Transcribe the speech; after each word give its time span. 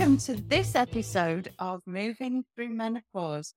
welcome 0.00 0.16
to 0.16 0.34
this 0.48 0.74
episode 0.74 1.52
of 1.58 1.82
Moving 1.84 2.42
Through 2.54 2.70
Menopause. 2.70 3.52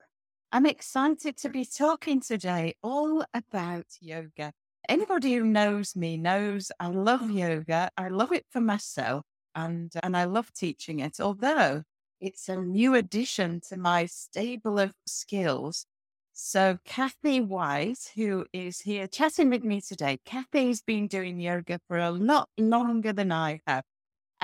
I'm 0.51 0.65
excited 0.65 1.37
to 1.37 1.47
be 1.47 1.63
talking 1.63 2.19
today 2.19 2.75
all 2.83 3.23
about 3.33 3.85
yoga. 4.01 4.51
Anybody 4.89 5.35
who 5.35 5.45
knows 5.45 5.95
me 5.95 6.17
knows 6.17 6.69
I 6.81 6.87
love 6.87 7.31
yoga. 7.31 7.89
I 7.95 8.09
love 8.09 8.33
it 8.33 8.45
for 8.49 8.59
myself 8.59 9.23
and, 9.55 9.89
and 10.03 10.17
I 10.17 10.25
love 10.25 10.51
teaching 10.51 10.99
it, 10.99 11.21
although 11.21 11.83
it's 12.19 12.49
a 12.49 12.57
new 12.57 12.93
addition 12.93 13.61
to 13.69 13.77
my 13.77 14.05
stable 14.07 14.79
of 14.79 14.91
skills. 15.07 15.85
So, 16.33 16.77
Kathy 16.83 17.39
White, 17.39 18.11
who 18.17 18.47
is 18.51 18.81
here 18.81 19.07
chatting 19.07 19.49
with 19.49 19.63
me 19.63 19.79
today, 19.79 20.19
Kathy's 20.25 20.81
been 20.81 21.07
doing 21.07 21.39
yoga 21.39 21.79
for 21.87 21.99
a 21.99 22.11
lot 22.11 22.49
longer 22.57 23.13
than 23.13 23.31
I 23.31 23.61
have. 23.65 23.85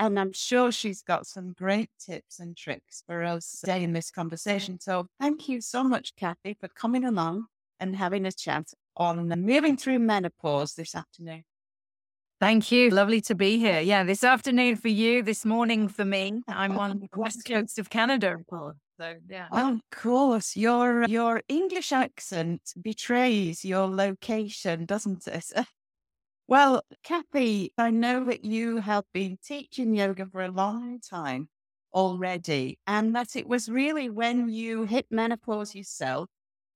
And 0.00 0.18
I'm 0.18 0.32
sure 0.32 0.72
she's 0.72 1.02
got 1.02 1.26
some 1.26 1.52
great 1.52 1.90
tips 1.98 2.40
and 2.40 2.56
tricks 2.56 3.02
for 3.06 3.22
us 3.22 3.60
today 3.60 3.82
in 3.84 3.92
this 3.92 4.10
conversation. 4.10 4.80
So 4.80 5.08
thank 5.20 5.46
you 5.46 5.60
so 5.60 5.84
much, 5.84 6.16
Kathy, 6.16 6.56
for 6.58 6.68
coming 6.68 7.04
along 7.04 7.48
and 7.78 7.94
having 7.94 8.24
a 8.24 8.32
chat 8.32 8.68
on 8.96 9.28
moving 9.28 9.76
through 9.76 9.98
menopause 9.98 10.72
this 10.72 10.94
afternoon. 10.94 11.44
Thank 12.40 12.72
you. 12.72 12.88
Lovely 12.88 13.20
to 13.20 13.34
be 13.34 13.58
here. 13.58 13.80
Yeah, 13.80 14.02
this 14.02 14.24
afternoon 14.24 14.76
for 14.76 14.88
you, 14.88 15.22
this 15.22 15.44
morning 15.44 15.86
for 15.86 16.06
me. 16.06 16.40
I'm 16.48 16.78
on 16.78 17.00
the 17.00 17.08
west 17.14 17.44
coast 17.44 17.78
of 17.78 17.90
Canada. 17.90 18.38
So 18.48 19.16
yeah. 19.28 19.48
of 19.52 19.80
course, 19.92 20.56
your 20.56 21.04
your 21.04 21.42
English 21.46 21.92
accent 21.92 22.62
betrays 22.80 23.66
your 23.66 23.86
location, 23.86 24.86
doesn't 24.86 25.26
it? 25.28 25.52
Well, 26.50 26.82
Kathy, 27.02 27.72
I 27.78 27.90
know 27.90 28.24
that 28.24 28.44
you 28.44 28.78
have 28.78 29.04
been 29.12 29.38
teaching 29.42 29.94
yoga 29.94 30.26
for 30.26 30.42
a 30.42 30.50
long 30.50 31.00
time 31.00 31.48
already, 31.94 32.78
and 32.86 33.14
that 33.16 33.36
it 33.36 33.46
was 33.48 33.68
really 33.70 34.10
when 34.10 34.48
you 34.50 34.84
hit 34.84 35.06
menopause 35.10 35.74
yourself 35.74 36.28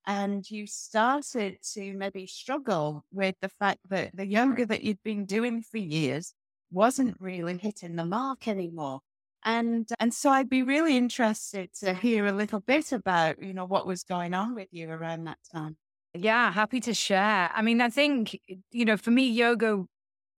and 0.07 0.49
you 0.51 0.67
started 0.67 1.59
to 1.75 1.93
maybe 1.95 2.27
struggle 2.27 3.05
with 3.13 3.37
the 3.43 3.49
fact 3.51 3.81
that 3.91 4.17
the 4.17 4.27
yoga 4.27 4.65
that 4.67 4.83
you'd 4.85 5.03
been 5.03 5.27
doing 5.27 5.63
for 5.63 5.79
years 5.79 6.35
wasn't 6.71 7.21
really 7.21 7.59
hitting 7.59 7.97
the 7.97 8.05
mark 8.07 8.49
anymore. 8.49 9.01
And 9.45 9.89
and 10.01 10.15
so 10.15 10.31
I'd 10.31 10.49
be 10.49 10.63
really 10.63 10.97
interested 10.97 11.73
to 11.81 11.93
hear 11.95 12.25
a 12.27 12.33
little 12.33 12.61
bit 12.61 12.93
about, 12.93 13.43
you 13.43 13.53
know, 13.55 13.67
what 13.67 13.87
was 13.87 14.05
going 14.05 14.33
on 14.35 14.55
with 14.55 14.69
you 14.73 14.89
around 14.91 15.25
that 15.25 15.39
time. 15.53 15.77
Yeah, 16.15 16.53
happy 16.53 16.81
to 16.81 16.95
share. 16.95 17.51
I 17.53 17.63
mean, 17.63 17.81
I 17.81 17.89
think, 17.91 18.39
you 18.71 18.85
know, 18.85 18.97
for 18.97 19.11
me, 19.11 19.29
yoga 19.29 19.85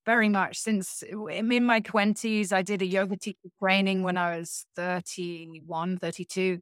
very 0.06 0.28
much 0.28 0.58
since 0.58 1.02
I'm 1.12 1.52
in 1.52 1.64
my 1.64 1.80
20s, 1.80 2.52
I 2.52 2.62
did 2.62 2.82
a 2.82 2.86
yoga 2.86 3.16
teacher 3.16 3.50
training 3.62 4.02
when 4.02 4.16
I 4.18 4.38
was 4.38 4.66
31, 4.76 5.98
32. 5.98 6.60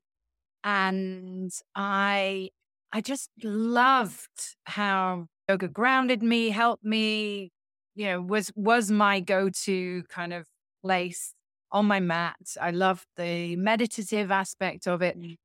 And 0.65 1.53
I, 1.77 2.51
I 2.93 3.01
just 3.03 3.31
loved 3.45 4.57
how 4.67 5.27
yoga 5.49 5.69
grounded 5.69 6.23
me, 6.23 6.51
helped 6.51 6.85
me, 6.85 7.53
you 7.95 8.07
know, 8.07 8.23
was, 8.23 8.53
was 8.57 8.91
my 8.91 9.21
go-to 9.21 10.05
kind 10.09 10.33
of 10.33 10.47
place 10.85 11.35
on 11.73 11.87
my 11.87 12.01
mat. 12.01 12.37
I 12.61 12.71
loved 12.73 13.07
the 13.17 13.57
meditative 13.57 14.31
aspect 14.33 14.89
of 14.89 15.03
it. 15.03 15.21
Mm. 15.21 15.37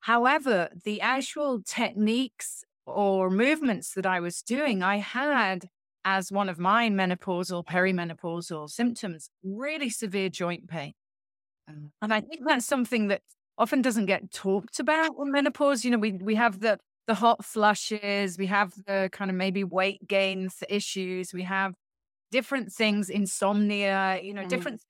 However, 0.00 0.70
the 0.84 1.00
actual 1.00 1.62
techniques 1.62 2.64
or 2.88 3.30
movements 3.30 3.94
that 3.94 4.06
I 4.06 4.20
was 4.20 4.42
doing, 4.42 4.82
I 4.82 4.96
had 4.98 5.68
as 6.04 6.32
one 6.32 6.48
of 6.48 6.58
my 6.58 6.88
menopausal, 6.88 7.66
perimenopausal 7.66 8.70
symptoms, 8.70 9.30
really 9.42 9.90
severe 9.90 10.28
joint 10.28 10.68
pain. 10.68 10.94
Mm. 11.70 11.90
And 12.00 12.14
I 12.14 12.20
think 12.20 12.42
that's 12.46 12.66
something 12.66 13.08
that 13.08 13.22
often 13.56 13.82
doesn't 13.82 14.06
get 14.06 14.30
talked 14.30 14.80
about 14.80 15.12
in 15.20 15.32
menopause. 15.32 15.84
You 15.84 15.90
know, 15.90 15.98
we 15.98 16.12
we 16.12 16.36
have 16.36 16.60
the 16.60 16.78
the 17.06 17.14
hot 17.14 17.44
flushes, 17.44 18.38
we 18.38 18.46
have 18.46 18.72
the 18.86 19.08
kind 19.12 19.30
of 19.30 19.36
maybe 19.36 19.64
weight 19.64 20.06
gain 20.06 20.50
issues, 20.68 21.32
we 21.32 21.42
have 21.42 21.74
different 22.30 22.70
things, 22.72 23.08
insomnia, 23.08 24.20
you 24.22 24.34
know, 24.34 24.42
mm. 24.44 24.48
different 24.48 24.82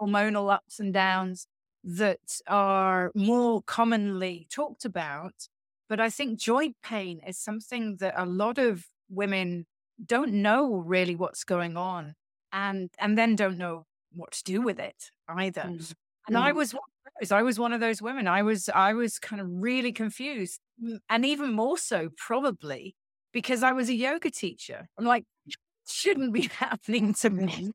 hormonal 0.00 0.52
ups 0.52 0.78
and 0.78 0.92
downs 0.92 1.46
that 1.82 2.40
are 2.46 3.10
more 3.14 3.62
commonly 3.62 4.46
talked 4.50 4.84
about. 4.84 5.48
But 5.88 6.00
I 6.00 6.10
think 6.10 6.38
joint 6.38 6.76
pain 6.82 7.20
is 7.26 7.38
something 7.38 7.96
that 7.96 8.14
a 8.16 8.26
lot 8.26 8.58
of 8.58 8.86
women 9.08 9.66
don't 10.04 10.32
know 10.32 10.76
really 10.76 11.14
what's 11.14 11.44
going 11.44 11.76
on 11.76 12.14
and 12.52 12.90
and 12.98 13.16
then 13.16 13.36
don't 13.36 13.58
know 13.58 13.84
what 14.12 14.32
to 14.32 14.44
do 14.44 14.60
with 14.60 14.78
it 14.78 15.10
either. 15.28 15.62
Mm. 15.62 15.94
And 16.28 16.38
I 16.38 16.52
mm. 16.52 16.56
was 16.56 16.74
I 17.30 17.42
was 17.42 17.58
one 17.58 17.72
of 17.72 17.80
those 17.80 18.00
women. 18.00 18.26
I 18.26 18.42
was 18.42 18.68
I 18.68 18.94
was 18.94 19.18
kind 19.18 19.40
of 19.40 19.48
really 19.50 19.92
confused. 19.92 20.60
And 21.08 21.24
even 21.24 21.52
more 21.52 21.78
so 21.78 22.08
probably 22.16 22.96
because 23.32 23.62
I 23.62 23.72
was 23.72 23.88
a 23.88 23.94
yoga 23.94 24.30
teacher. 24.30 24.88
I'm 24.98 25.04
like 25.04 25.24
shouldn't 25.86 26.32
be 26.32 26.48
happening 26.58 27.14
to 27.14 27.30
me 27.30 27.70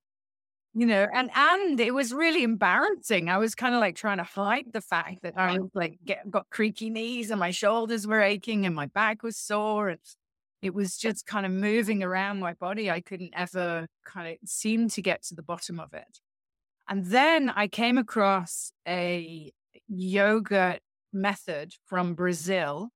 you 0.80 0.86
know 0.86 1.06
and 1.14 1.30
and 1.36 1.78
it 1.78 1.94
was 1.94 2.14
really 2.14 2.42
embarrassing. 2.42 3.28
I 3.28 3.38
was 3.38 3.54
kind 3.54 3.76
of 3.76 3.82
like 3.82 3.98
trying 3.98 4.20
to 4.20 4.24
hide 4.24 4.68
the 4.72 4.80
fact 4.80 5.24
that 5.24 5.34
i 5.36 5.58
was 5.58 5.70
like 5.74 6.00
get, 6.06 6.32
got 6.32 6.50
creaky 6.50 6.90
knees 6.90 7.32
and 7.32 7.40
my 7.40 7.52
shoulders 7.52 8.08
were 8.08 8.22
aching 8.22 8.66
and 8.66 8.74
my 8.74 8.86
back 8.86 9.22
was 9.22 9.36
sore. 9.36 9.90
And 9.90 10.00
it 10.62 10.74
was 10.74 10.98
just 10.98 11.26
kind 11.26 11.46
of 11.46 11.52
moving 11.52 12.02
around 12.02 12.40
my 12.40 12.54
body. 12.54 12.90
I 12.90 13.02
couldn't 13.02 13.34
ever 13.36 13.88
kind 14.06 14.30
of 14.30 14.50
seem 14.50 14.88
to 14.90 15.02
get 15.02 15.22
to 15.24 15.36
the 15.36 15.44
bottom 15.44 15.82
of 15.82 15.94
it. 15.94 16.20
And 16.88 17.06
then 17.06 17.50
i 17.50 17.68
came 17.68 17.98
across 17.98 18.72
a 18.88 19.52
yoga 19.90 20.80
method 21.12 21.74
from 21.88 22.14
brazil 22.14 22.90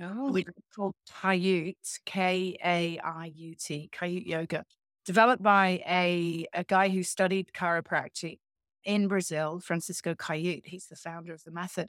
oh. 0.00 0.30
which 0.30 0.46
is 0.46 0.54
called 0.76 0.94
Kaiut, 1.10 1.74
K-A-I-U-T, 2.04 3.90
Kaiut 3.92 4.26
yoga 4.26 4.64
developed 5.04 5.42
by 5.42 5.82
a, 5.86 6.46
a 6.52 6.64
guy 6.64 6.88
who 6.88 7.02
studied 7.02 7.52
chiropractic 7.52 8.38
in 8.84 9.08
Brazil, 9.08 9.60
Francisco 9.60 10.14
Kaiut. 10.14 10.66
He's 10.66 10.86
the 10.86 10.96
founder 10.96 11.32
of 11.32 11.44
the 11.44 11.50
method. 11.50 11.88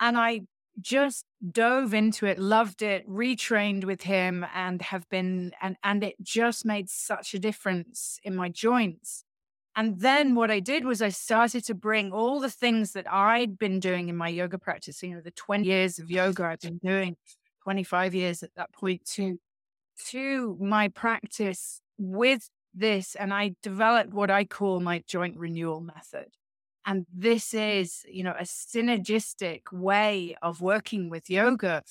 And 0.00 0.16
I 0.16 0.42
just 0.80 1.26
dove 1.50 1.92
into 1.92 2.26
it, 2.26 2.38
loved 2.38 2.82
it, 2.82 3.08
retrained 3.08 3.84
with 3.84 4.02
him, 4.02 4.46
and 4.54 4.80
have 4.82 5.08
been, 5.08 5.52
and, 5.60 5.76
and 5.84 6.02
it 6.02 6.16
just 6.22 6.64
made 6.64 6.88
such 6.88 7.34
a 7.34 7.38
difference 7.38 8.18
in 8.24 8.34
my 8.34 8.48
joints. 8.48 9.24
And 9.76 10.00
then 10.00 10.34
what 10.34 10.50
I 10.50 10.60
did 10.60 10.84
was 10.84 11.00
I 11.00 11.08
started 11.08 11.64
to 11.64 11.74
bring 11.74 12.12
all 12.12 12.40
the 12.40 12.50
things 12.50 12.92
that 12.92 13.10
I'd 13.10 13.58
been 13.58 13.80
doing 13.80 14.08
in 14.08 14.16
my 14.16 14.28
yoga 14.28 14.58
practice, 14.58 15.02
you 15.02 15.14
know, 15.14 15.20
the 15.20 15.30
20 15.30 15.64
years 15.64 15.98
of 15.98 16.10
yoga 16.10 16.44
I've 16.44 16.60
been 16.60 16.78
doing, 16.78 17.16
25 17.62 18.14
years 18.14 18.42
at 18.42 18.54
that 18.56 18.72
point, 18.72 19.04
to, 19.12 19.38
to 20.08 20.56
my 20.60 20.88
practice 20.88 21.81
with 22.10 22.48
this, 22.74 23.14
and 23.14 23.32
I 23.32 23.54
developed 23.62 24.12
what 24.12 24.30
I 24.30 24.44
call 24.44 24.80
my 24.80 25.02
joint 25.06 25.36
renewal 25.36 25.80
method. 25.80 26.28
And 26.84 27.06
this 27.14 27.54
is, 27.54 28.04
you 28.08 28.24
know, 28.24 28.34
a 28.38 28.42
synergistic 28.42 29.62
way 29.72 30.36
of 30.42 30.60
working 30.60 31.10
with 31.10 31.30
yoga 31.30 31.82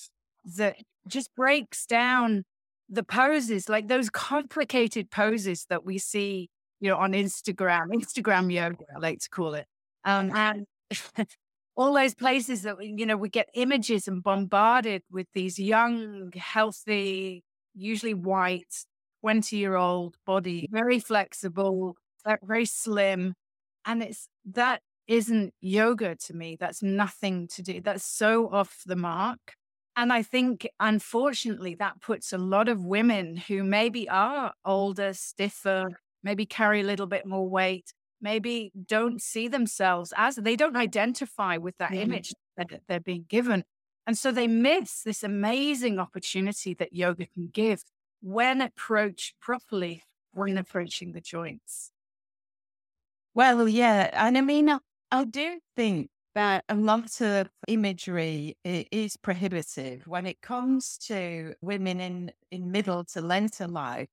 that 0.57 0.77
just 1.07 1.33
breaks 1.35 1.85
down 1.85 2.43
the 2.89 3.03
poses, 3.03 3.69
like 3.69 3.87
those 3.87 4.09
complicated 4.09 5.09
poses 5.09 5.65
that 5.69 5.85
we 5.85 5.97
see, 5.97 6.49
you 6.81 6.89
know, 6.89 6.97
on 6.97 7.13
Instagram, 7.13 7.87
Instagram 7.93 8.51
yoga, 8.51 8.83
I 8.93 8.99
like 8.99 9.19
to 9.19 9.29
call 9.29 9.53
it. 9.53 9.65
Um, 10.03 10.31
and 10.35 10.65
all 11.77 11.93
those 11.93 12.13
places 12.13 12.63
that, 12.63 12.77
we, 12.77 12.93
you 12.97 13.05
know, 13.05 13.15
we 13.15 13.29
get 13.29 13.47
images 13.53 14.09
and 14.09 14.21
bombarded 14.21 15.03
with 15.09 15.27
these 15.33 15.57
young, 15.57 16.33
healthy, 16.35 17.45
usually 17.73 18.13
white, 18.13 18.85
20 19.21 19.55
year 19.57 19.75
old 19.75 20.15
body, 20.25 20.67
very 20.71 20.99
flexible, 20.99 21.95
very 22.43 22.65
slim. 22.65 23.33
And 23.85 24.03
it's 24.03 24.27
that 24.45 24.81
isn't 25.07 25.53
yoga 25.61 26.15
to 26.15 26.33
me. 26.33 26.57
That's 26.59 26.83
nothing 26.83 27.47
to 27.49 27.61
do. 27.61 27.81
That's 27.81 28.03
so 28.03 28.49
off 28.49 28.81
the 28.85 28.95
mark. 28.95 29.55
And 29.97 30.13
I 30.13 30.23
think, 30.23 30.67
unfortunately, 30.79 31.75
that 31.75 31.99
puts 32.01 32.31
a 32.31 32.37
lot 32.37 32.69
of 32.69 32.85
women 32.85 33.35
who 33.35 33.63
maybe 33.63 34.07
are 34.07 34.53
older, 34.63 35.13
stiffer, 35.13 35.89
maybe 36.23 36.45
carry 36.45 36.79
a 36.79 36.85
little 36.85 37.07
bit 37.07 37.25
more 37.25 37.47
weight, 37.49 37.93
maybe 38.21 38.71
don't 38.85 39.21
see 39.21 39.47
themselves 39.47 40.13
as 40.15 40.35
they 40.35 40.55
don't 40.55 40.77
identify 40.77 41.57
with 41.57 41.77
that 41.77 41.91
mm-hmm. 41.91 42.03
image 42.03 42.33
that 42.55 42.69
they're 42.87 42.99
being 43.01 43.25
given. 43.27 43.65
And 44.07 44.17
so 44.17 44.31
they 44.31 44.47
miss 44.47 45.03
this 45.03 45.23
amazing 45.23 45.99
opportunity 45.99 46.73
that 46.75 46.93
yoga 46.93 47.25
can 47.25 47.49
give 47.51 47.83
when 48.21 48.61
approached 48.61 49.39
properly 49.39 50.03
when 50.31 50.57
approaching 50.57 51.11
the 51.11 51.21
joints? 51.21 51.91
Well, 53.33 53.67
yeah. 53.67 54.09
And 54.13 54.37
I 54.37 54.41
mean, 54.41 54.69
I, 54.69 54.79
I 55.11 55.25
do 55.25 55.59
think 55.75 56.09
that 56.35 56.63
a 56.69 56.75
lot 56.75 57.21
of 57.21 57.49
imagery 57.67 58.57
is 58.63 59.17
prohibitive 59.17 60.07
when 60.07 60.25
it 60.25 60.41
comes 60.41 60.97
to 60.99 61.55
women 61.61 61.99
in, 61.99 62.31
in 62.51 62.71
middle 62.71 63.03
to 63.05 63.21
later 63.21 63.67
life, 63.67 64.09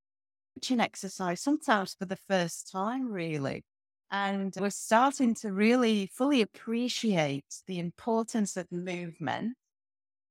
which 0.54 0.70
in 0.70 0.80
exercise, 0.80 1.40
sometimes 1.40 1.94
for 1.94 2.06
the 2.06 2.18
first 2.28 2.70
time, 2.70 3.10
really. 3.12 3.64
And 4.10 4.54
we're 4.58 4.70
starting 4.70 5.34
to 5.36 5.52
really 5.52 6.06
fully 6.08 6.42
appreciate 6.42 7.62
the 7.66 7.78
importance 7.78 8.56
of 8.56 8.70
movement. 8.72 9.56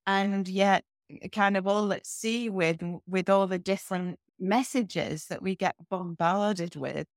And 0.08 0.48
yet, 0.48 0.84
kind 1.32 1.58
of 1.58 1.68
all 1.68 1.92
at 1.94 2.06
sea 2.06 2.50
with, 2.50 2.82
with 3.08 3.30
all 3.30 3.48
the 3.48 3.60
different 3.60 4.20
messages 4.40 5.26
that 5.26 5.42
we 5.42 5.56
get 5.56 5.76
bombarded 5.90 6.76
with. 6.76 7.08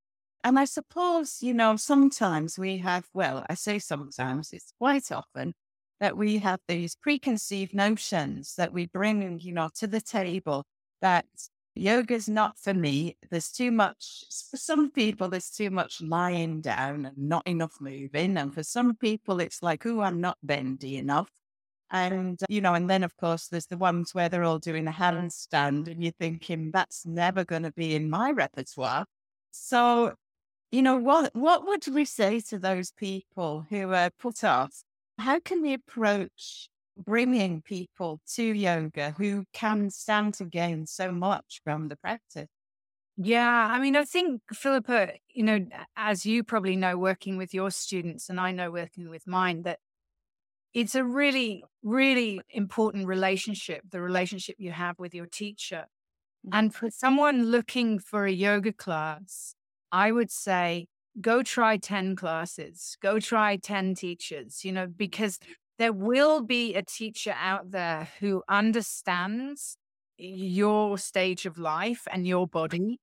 And 0.42 0.58
I 0.58 0.64
suppose, 0.64 1.42
you 1.42 1.52
know, 1.52 1.76
sometimes 1.76 2.58
we 2.58 2.78
have, 2.78 3.06
well, 3.12 3.44
I 3.50 3.54
say 3.54 3.78
sometimes, 3.78 4.52
it's 4.52 4.72
quite 4.78 5.12
often 5.12 5.52
that 6.00 6.16
we 6.16 6.38
have 6.38 6.60
these 6.66 6.96
preconceived 6.96 7.74
notions 7.74 8.54
that 8.56 8.72
we 8.72 8.86
bring, 8.86 9.38
you 9.40 9.52
know, 9.52 9.68
to 9.76 9.86
the 9.86 10.00
table 10.00 10.64
that 11.02 11.26
yoga's 11.74 12.28
not 12.28 12.58
for 12.58 12.72
me. 12.72 13.18
There's 13.30 13.50
too 13.50 13.70
much, 13.70 14.24
for 14.50 14.56
some 14.56 14.90
people, 14.90 15.28
there's 15.28 15.50
too 15.50 15.70
much 15.70 16.00
lying 16.00 16.62
down 16.62 17.04
and 17.04 17.18
not 17.18 17.46
enough 17.46 17.74
moving. 17.80 18.38
And 18.38 18.54
for 18.54 18.62
some 18.62 18.96
people, 18.96 19.40
it's 19.40 19.62
like, 19.62 19.84
oh, 19.84 20.00
I'm 20.00 20.22
not 20.22 20.38
bendy 20.42 20.96
enough. 20.96 21.28
And, 21.90 22.38
you 22.48 22.60
know, 22.60 22.74
and 22.74 22.88
then 22.88 23.02
of 23.02 23.16
course 23.16 23.48
there's 23.48 23.66
the 23.66 23.76
ones 23.76 24.14
where 24.14 24.28
they're 24.28 24.44
all 24.44 24.58
doing 24.60 24.86
a 24.86 24.92
handstand 24.92 25.88
and 25.88 26.02
you're 26.02 26.12
thinking 26.12 26.70
that's 26.72 27.04
never 27.04 27.44
going 27.44 27.64
to 27.64 27.72
be 27.72 27.94
in 27.94 28.08
my 28.08 28.30
repertoire. 28.30 29.06
So, 29.50 30.14
you 30.70 30.82
know, 30.82 30.96
what, 30.96 31.34
what 31.34 31.66
would 31.66 31.86
we 31.88 32.04
say 32.04 32.40
to 32.48 32.58
those 32.58 32.92
people 32.92 33.66
who 33.70 33.92
are 33.92 34.10
put 34.18 34.44
off 34.44 34.82
how 35.20 35.38
can 35.38 35.62
we 35.62 35.74
approach 35.74 36.68
bringing 36.96 37.62
people 37.62 38.20
to 38.34 38.42
yoga 38.42 39.14
who 39.16 39.44
can 39.52 39.90
stand 39.90 40.34
to 40.34 40.44
gain 40.44 40.86
so 40.86 41.12
much 41.12 41.60
from 41.62 41.88
the 41.88 41.96
practice? 41.96 42.48
Yeah, 43.16 43.68
I 43.70 43.78
mean, 43.78 43.96
I 43.96 44.04
think, 44.04 44.40
Phillipa, 44.50 45.12
you 45.28 45.42
know, 45.42 45.66
as 45.94 46.24
you 46.24 46.42
probably 46.42 46.76
know, 46.76 46.96
working 46.96 47.36
with 47.36 47.52
your 47.52 47.70
students, 47.70 48.30
and 48.30 48.40
I 48.40 48.50
know 48.52 48.70
working 48.70 49.10
with 49.10 49.26
mine, 49.26 49.62
that 49.62 49.78
it's 50.72 50.94
a 50.94 51.04
really, 51.04 51.64
really 51.82 52.40
important 52.50 53.06
relationship, 53.06 53.82
the 53.90 54.00
relationship 54.00 54.56
you 54.58 54.72
have 54.72 54.98
with 54.98 55.14
your 55.14 55.26
teacher. 55.26 55.86
Mm. 56.46 56.50
And 56.52 56.74
for 56.74 56.90
someone 56.90 57.46
looking 57.46 57.98
for 57.98 58.24
a 58.24 58.32
yoga 58.32 58.72
class, 58.72 59.54
I 59.90 60.12
would 60.12 60.30
say 60.30 60.86
go 61.20 61.42
try 61.42 61.76
10 61.76 62.16
classes, 62.16 62.96
go 63.02 63.18
try 63.18 63.56
10 63.56 63.94
teachers, 63.94 64.64
you 64.64 64.72
know, 64.72 64.86
because 64.86 65.38
there 65.78 65.92
will 65.92 66.42
be 66.42 66.74
a 66.74 66.82
teacher 66.82 67.34
out 67.40 67.70
there 67.72 68.08
who 68.20 68.42
understands 68.48 69.76
your 70.18 70.98
stage 70.98 71.46
of 71.46 71.58
life 71.58 72.06
and 72.12 72.26
your 72.26 72.46
body. 72.46 73.00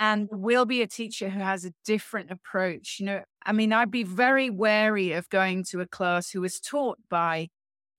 And 0.00 0.28
will 0.30 0.64
be 0.64 0.80
a 0.80 0.86
teacher 0.86 1.28
who 1.28 1.40
has 1.40 1.64
a 1.64 1.72
different 1.84 2.30
approach. 2.30 2.98
You 3.00 3.06
know, 3.06 3.22
I 3.44 3.52
mean, 3.52 3.72
I'd 3.72 3.90
be 3.90 4.04
very 4.04 4.48
wary 4.48 5.12
of 5.12 5.28
going 5.28 5.64
to 5.70 5.80
a 5.80 5.86
class 5.86 6.30
who 6.30 6.40
was 6.40 6.60
taught 6.60 6.98
by 7.10 7.48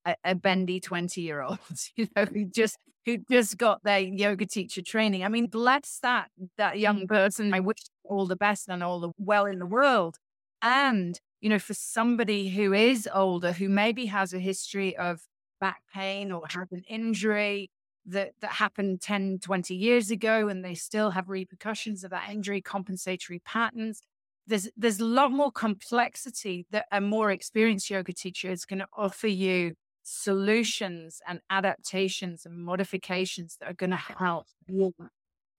a, 0.06 0.14
a 0.24 0.34
bendy 0.34 0.80
20 0.80 1.20
year 1.20 1.42
old, 1.42 1.58
you 1.96 2.08
know, 2.16 2.24
who 2.24 2.46
just 2.46 2.78
who 3.06 3.18
just 3.30 3.56
got 3.56 3.82
their 3.82 3.98
yoga 3.98 4.46
teacher 4.46 4.82
training. 4.82 5.24
I 5.24 5.28
mean, 5.28 5.46
bless 5.46 5.98
that 6.02 6.28
that 6.58 6.78
young 6.78 7.02
mm. 7.02 7.08
person. 7.08 7.52
I 7.54 7.60
wish 7.60 7.78
all 8.04 8.26
the 8.26 8.36
best 8.36 8.68
and 8.68 8.82
all 8.82 9.00
the 9.00 9.10
well 9.18 9.46
in 9.46 9.58
the 9.58 9.66
world. 9.66 10.16
And, 10.62 11.18
you 11.40 11.48
know, 11.48 11.58
for 11.58 11.74
somebody 11.74 12.50
who 12.50 12.74
is 12.74 13.08
older, 13.12 13.52
who 13.52 13.68
maybe 13.68 14.06
has 14.06 14.34
a 14.34 14.38
history 14.38 14.96
of 14.96 15.22
back 15.60 15.82
pain 15.94 16.32
or 16.32 16.42
has 16.48 16.68
an 16.72 16.82
injury 16.88 17.70
that, 18.06 18.32
that 18.40 18.52
happened 18.52 19.00
10, 19.00 19.40
20 19.40 19.74
years 19.74 20.10
ago, 20.10 20.48
and 20.48 20.64
they 20.64 20.74
still 20.74 21.10
have 21.10 21.28
repercussions 21.28 22.04
of 22.04 22.10
that 22.10 22.30
injury, 22.30 22.60
compensatory 22.60 23.40
patterns. 23.44 24.02
There's, 24.46 24.68
there's 24.76 25.00
a 25.00 25.04
lot 25.04 25.30
more 25.30 25.52
complexity 25.52 26.66
that 26.70 26.86
a 26.90 27.00
more 27.00 27.30
experienced 27.30 27.90
yoga 27.90 28.12
teacher 28.12 28.50
is 28.50 28.64
going 28.64 28.80
to 28.80 28.88
offer 28.96 29.28
you 29.28 29.74
solutions 30.02 31.20
and 31.28 31.40
adaptations 31.50 32.44
and 32.46 32.58
modifications 32.58 33.56
that 33.60 33.70
are 33.70 33.74
going 33.74 33.90
to 33.90 33.96
help. 33.96 34.46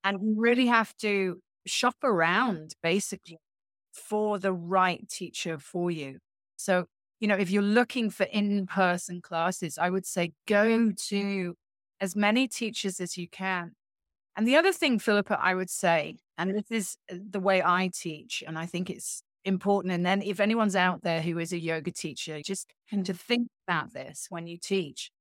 And 0.03 0.19
we 0.19 0.33
really 0.35 0.65
have 0.67 0.95
to 0.97 1.39
shop 1.65 1.95
around 2.03 2.73
basically 2.81 3.38
for 3.93 4.39
the 4.39 4.51
right 4.51 5.07
teacher 5.09 5.57
for 5.59 5.91
you. 5.91 6.17
So, 6.57 6.85
you 7.19 7.27
know, 7.27 7.35
if 7.35 7.51
you're 7.51 7.61
looking 7.61 8.09
for 8.09 8.23
in 8.23 8.65
person 8.65 9.21
classes, 9.21 9.77
I 9.77 9.89
would 9.89 10.05
say 10.05 10.33
go 10.47 10.91
to 11.09 11.55
as 12.01 12.15
many 12.15 12.48
teachers 12.48 13.00
as 13.00 13.18
you 13.18 13.30
can. 13.30 13.74
And 14.36 14.48
the 14.48 14.57
other 14.57 14.74
thing, 14.74 15.00
Phillipa, 15.00 15.39
I 15.39 15.53
would 15.56 15.69
say, 15.69 16.18
and 16.38 16.56
this 16.56 16.71
is 16.71 16.98
uh, 17.12 17.15
the 17.30 17.39
way 17.39 17.62
I 17.63 17.92
teach, 17.94 18.44
and 18.45 18.57
I 18.57 18.65
think 18.65 18.89
it's 18.89 19.21
important. 19.45 19.94
And 19.94 20.06
then 20.06 20.21
if 20.21 20.39
anyone's 20.39 20.75
out 20.75 21.03
there 21.03 21.21
who 21.21 21.38
is 21.38 21.53
a 21.53 21.59
yoga 21.59 21.92
teacher, 21.92 22.42
just 22.44 22.68
to 22.92 23.13
think 23.13 23.48
about 23.68 23.94
this 23.94 24.27
when 24.30 24.48
you 24.48 24.57
teach. 24.57 25.12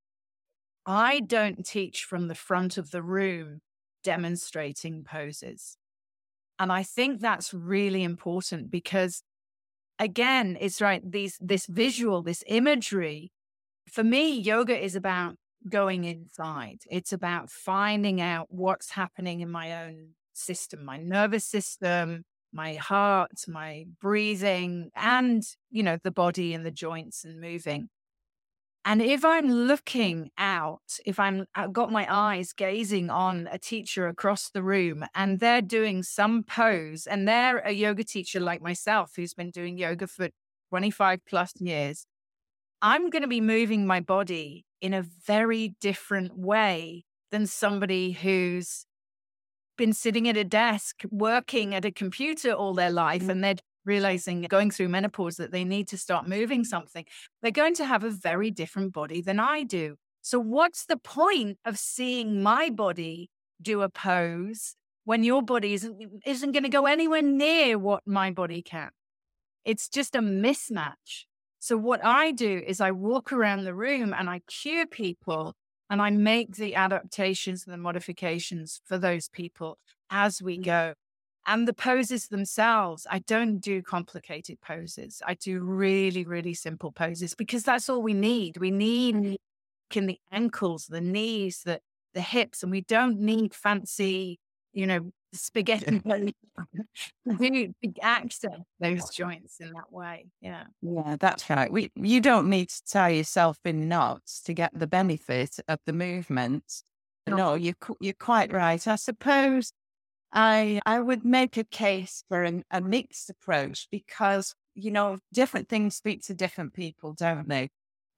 I 0.87 1.21
don't 1.21 1.65
teach 1.65 2.05
from 2.05 2.29
the 2.29 2.35
front 2.35 2.79
of 2.79 2.91
the 2.91 3.03
room 3.03 3.61
demonstrating 4.03 5.05
poses. 5.05 5.77
And 6.59 6.73
I 6.73 6.82
think 6.82 7.21
that's 7.21 7.55
really 7.55 8.03
important 8.03 8.71
because 8.71 9.23
again, 9.99 10.56
it's 10.61 10.81
right, 10.81 11.03
these 11.05 11.38
this 11.41 11.67
visual, 11.67 12.23
this 12.23 12.43
imagery. 12.47 13.31
For 13.88 14.03
me, 14.03 14.38
yoga 14.38 14.77
is 14.77 14.97
about 14.97 15.37
going 15.68 16.04
inside. 16.04 16.82
It's 16.90 17.12
about 17.12 17.50
finding 17.50 18.20
out 18.20 18.46
what's 18.50 18.90
happening 18.90 19.40
in 19.40 19.50
my 19.50 19.84
own 19.84 20.10
system, 20.32 20.84
my 20.84 20.96
nervous 20.96 21.44
system, 21.44 22.24
my 22.52 22.74
heart, 22.74 23.44
my 23.46 23.86
breathing, 24.00 24.90
and, 24.96 25.42
you 25.70 25.82
know, 25.82 25.98
the 26.02 26.10
body 26.10 26.54
and 26.54 26.64
the 26.64 26.70
joints 26.70 27.24
and 27.24 27.40
moving. 27.40 27.88
And 28.84 29.02
if 29.02 29.24
I'm 29.24 29.50
looking 29.50 30.30
out, 30.38 30.80
if 31.04 31.20
I'm 31.20 31.46
I've 31.54 31.72
got 31.72 31.92
my 31.92 32.06
eyes 32.08 32.54
gazing 32.54 33.10
on 33.10 33.46
a 33.52 33.58
teacher 33.58 34.08
across 34.08 34.48
the 34.50 34.62
room 34.62 35.04
and 35.14 35.38
they're 35.38 35.60
doing 35.60 36.02
some 36.02 36.44
pose 36.44 37.06
and 37.06 37.28
they're 37.28 37.58
a 37.58 37.72
yoga 37.72 38.04
teacher 38.04 38.40
like 38.40 38.62
myself 38.62 39.12
who's 39.16 39.34
been 39.34 39.50
doing 39.50 39.76
yoga 39.76 40.06
for 40.06 40.30
25 40.70 41.20
plus 41.26 41.52
years, 41.60 42.06
I'm 42.82 43.11
going 43.11 43.23
to 43.23 43.29
be 43.29 43.41
moving 43.41 43.87
my 43.87 44.00
body 44.00 44.65
in 44.81 44.94
a 44.94 45.03
very 45.03 45.75
different 45.81 46.37
way 46.38 47.05
than 47.31 47.47
somebody 47.47 48.12
who's 48.12 48.87
been 49.77 49.93
sitting 49.93 50.29
at 50.29 50.37
a 50.37 50.44
desk 50.44 51.03
working 51.10 51.75
at 51.75 51.84
a 51.84 51.91
computer 51.91 52.53
all 52.53 52.75
their 52.75 52.91
life 52.91 53.25
mm. 53.25 53.31
and 53.31 53.44
they're 53.44 53.56
realizing 53.84 54.43
going 54.43 54.70
through 54.70 54.89
menopause 54.89 55.37
that 55.37 55.53
they 55.53 55.65
need 55.65 55.89
to 55.89 55.99
start 55.99 56.29
moving 56.29 56.65
something, 56.65 57.05
they're 57.43 57.51
going 57.51 57.75
to 57.75 57.84
have 57.84 58.05
a 58.05 58.10
very 58.10 58.51
different 58.51 58.93
body 58.93 59.20
than 59.20 59.41
I 59.41 59.63
do. 59.63 59.96
So, 60.22 60.39
what's 60.39 60.84
the 60.84 60.99
point 60.99 61.58
of 61.65 61.79
seeing 61.79 62.43
my 62.43 62.69
body 62.69 63.31
do 63.60 63.82
a 63.82 63.89
pose 63.89 64.75
when 65.05 65.25
your 65.25 65.43
body 65.43 65.72
isn't, 65.72 65.96
isn't 66.27 66.53
going 66.53 66.63
to 66.63 66.69
go 66.69 66.87
anywhere 66.87 67.22
near 67.22 67.79
what 67.79 68.03
my 68.06 68.31
body 68.31 68.63
can? 68.63 68.91
It's 69.65 69.89
just 69.89 70.15
a 70.15 70.20
mismatch. 70.20 71.25
So, 71.60 71.76
what 71.76 72.05
I 72.05 72.32
do 72.32 72.62
is 72.67 72.81
I 72.81 72.90
walk 72.90 73.32
around 73.32 73.64
the 73.64 73.74
room 73.74 74.14
and 74.17 74.29
I 74.29 74.40
cue 74.46 74.86
people 74.86 75.55
and 75.90 76.00
I 76.00 76.10
make 76.10 76.56
the 76.56 76.74
adaptations 76.74 77.64
and 77.64 77.74
the 77.74 77.79
modifications 77.79 78.81
for 78.86 78.96
those 78.96 79.29
people 79.29 79.79
as 80.08 80.40
we 80.40 80.58
mm. 80.58 80.64
go. 80.64 80.94
And 81.46 81.69
the 81.69 81.74
poses 81.74 82.29
themselves, 82.29 83.06
I 83.10 83.20
don't 83.20 83.58
do 83.58 83.82
complicated 83.82 84.60
poses. 84.60 85.20
I 85.26 85.34
do 85.34 85.60
really, 85.60 86.24
really 86.24 86.55
simple 86.55 86.93
poses 86.93 87.34
because 87.34 87.62
that's 87.62 87.88
all 87.88 88.02
we 88.02 88.14
need. 88.14 88.56
We 88.56 88.70
need 88.70 89.17
mm. 89.17 89.36
in 89.94 90.06
the 90.06 90.19
ankles, 90.32 90.86
the 90.86 91.00
knees, 91.00 91.62
the 91.64 91.81
the 92.14 92.20
hips, 92.20 92.62
and 92.62 92.72
we 92.72 92.81
don't 92.81 93.20
need 93.20 93.55
fancy, 93.55 94.40
you 94.72 94.86
know, 94.86 95.12
spaghetti 95.32 96.01
big 97.39 97.99
accent 98.03 98.63
those 98.81 99.08
joints 99.10 99.56
in 99.60 99.72
that 99.72 99.91
way 99.91 100.27
yeah. 100.41 100.65
Yeah 100.82 101.17
that's 101.19 101.49
right. 101.49 101.70
We 101.70 101.91
you 101.94 102.20
don't 102.20 102.49
need 102.49 102.69
to 102.69 102.82
tie 102.84 103.10
yourself 103.10 103.58
in 103.65 103.89
knots 103.89 104.43
to 104.43 104.55
get 104.55 104.70
the 104.75 104.87
benefit 104.87 105.56
of 105.69 105.79
the 105.87 105.93
movement 105.93 106.65
no, 107.27 107.37
no 107.37 107.55
you 107.55 107.75
you're 108.01 108.15
quite 108.15 108.53
right. 108.53 108.87
I 108.87 108.96
suppose 108.96 109.72
i 110.32 110.81
i 110.87 111.01
would 111.01 111.25
make 111.25 111.56
a 111.56 111.65
case 111.65 112.22
for 112.29 112.44
an, 112.44 112.63
a 112.70 112.81
mixed 112.81 113.31
approach 113.31 113.89
because 113.91 114.55
you 114.75 114.91
know 114.91 115.19
different 115.32 115.69
things 115.69 115.96
speak 115.96 116.22
to 116.22 116.34
different 116.34 116.72
people 116.72 117.13
don't 117.13 117.49
they 117.49 117.69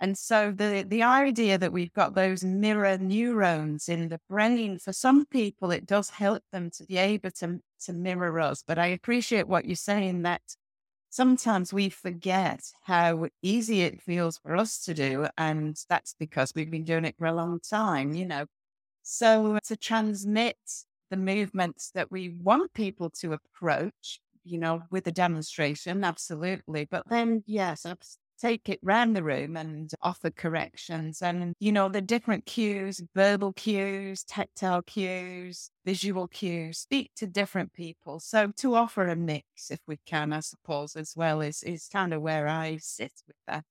and 0.02 0.18
so 0.18 0.50
the, 0.50 0.84
the 0.86 1.04
idea 1.04 1.56
that 1.58 1.72
we've 1.72 1.92
got 1.92 2.16
those 2.16 2.42
mirror 2.42 2.98
neurons 2.98 3.88
in 3.88 4.08
the 4.08 4.18
brain, 4.28 4.80
for 4.80 4.92
some 4.92 5.26
people, 5.26 5.70
it 5.70 5.86
does 5.86 6.10
help 6.10 6.42
them 6.50 6.70
to 6.72 6.84
be 6.84 6.96
able 6.96 7.30
to, 7.30 7.60
to 7.84 7.92
mirror 7.92 8.40
us. 8.40 8.64
But 8.66 8.80
I 8.80 8.86
appreciate 8.86 9.46
what 9.46 9.64
you're 9.64 9.76
saying 9.76 10.22
that 10.22 10.42
sometimes 11.10 11.72
we 11.72 11.88
forget 11.88 12.62
how 12.82 13.28
easy 13.42 13.82
it 13.82 14.02
feels 14.02 14.38
for 14.38 14.56
us 14.56 14.82
to 14.86 14.92
do. 14.92 15.28
And 15.38 15.76
that's 15.88 16.16
because 16.18 16.52
we've 16.52 16.70
been 16.70 16.82
doing 16.82 17.04
it 17.04 17.14
for 17.16 17.26
a 17.26 17.34
long 17.34 17.60
time, 17.60 18.12
you 18.12 18.26
know. 18.26 18.46
So 19.04 19.54
uh, 19.54 19.60
to 19.66 19.76
transmit 19.76 20.58
the 21.10 21.16
movements 21.16 21.92
that 21.94 22.10
we 22.10 22.30
want 22.30 22.74
people 22.74 23.08
to 23.20 23.34
approach 23.34 24.20
you 24.44 24.58
know, 24.58 24.82
with 24.90 25.06
a 25.06 25.12
demonstration, 25.12 26.02
absolutely. 26.02 26.86
But 26.90 27.08
then, 27.08 27.44
yes, 27.46 27.86
take 28.38 28.68
it 28.68 28.78
round 28.82 29.14
the 29.16 29.22
room 29.22 29.56
and 29.56 29.90
offer 30.02 30.30
corrections 30.30 31.22
and, 31.22 31.54
you 31.60 31.72
know, 31.72 31.88
the 31.88 32.00
different 32.00 32.46
cues, 32.46 33.00
verbal 33.14 33.52
cues, 33.54 34.24
tactile 34.24 34.82
cues, 34.82 35.70
visual 35.84 36.28
cues, 36.28 36.78
speak 36.78 37.10
to 37.16 37.26
different 37.26 37.72
people. 37.72 38.20
So 38.20 38.52
to 38.58 38.74
offer 38.74 39.08
a 39.08 39.16
mix, 39.16 39.70
if 39.70 39.80
we 39.86 39.98
can, 40.06 40.32
I 40.32 40.40
suppose, 40.40 40.96
as 40.96 41.14
well, 41.16 41.40
is, 41.40 41.62
is 41.62 41.88
kind 41.88 42.12
of 42.14 42.22
where 42.22 42.48
I 42.48 42.78
sit 42.78 43.12
with 43.26 43.36
that. 43.46 43.64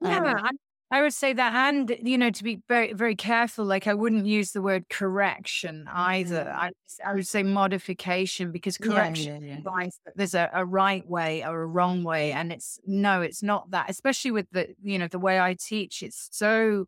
Yeah, 0.00 0.34
um, 0.42 0.58
I 0.88 1.02
would 1.02 1.12
say 1.12 1.32
that, 1.32 1.52
and 1.52 1.96
you 2.00 2.16
know, 2.16 2.30
to 2.30 2.44
be 2.44 2.60
very, 2.68 2.92
very 2.92 3.16
careful. 3.16 3.64
Like, 3.64 3.88
I 3.88 3.94
wouldn't 3.94 4.24
use 4.24 4.52
the 4.52 4.62
word 4.62 4.88
correction 4.88 5.88
either. 5.92 6.44
Mm-hmm. 6.44 6.58
I, 6.58 6.70
I 7.04 7.14
would 7.14 7.26
say 7.26 7.42
modification 7.42 8.52
because 8.52 8.78
correction 8.78 9.42
yeah, 9.42 9.58
yeah, 9.64 9.80
yeah. 9.80 9.88
there's 10.14 10.34
a, 10.34 10.48
a 10.52 10.64
right 10.64 11.04
way 11.08 11.44
or 11.44 11.62
a 11.62 11.66
wrong 11.66 12.04
way, 12.04 12.30
and 12.30 12.52
it's 12.52 12.78
no, 12.86 13.20
it's 13.20 13.42
not 13.42 13.72
that. 13.72 13.90
Especially 13.90 14.30
with 14.30 14.46
the, 14.52 14.68
you 14.80 14.98
know, 14.98 15.08
the 15.08 15.18
way 15.18 15.40
I 15.40 15.54
teach, 15.54 16.02
it's 16.02 16.28
so 16.30 16.86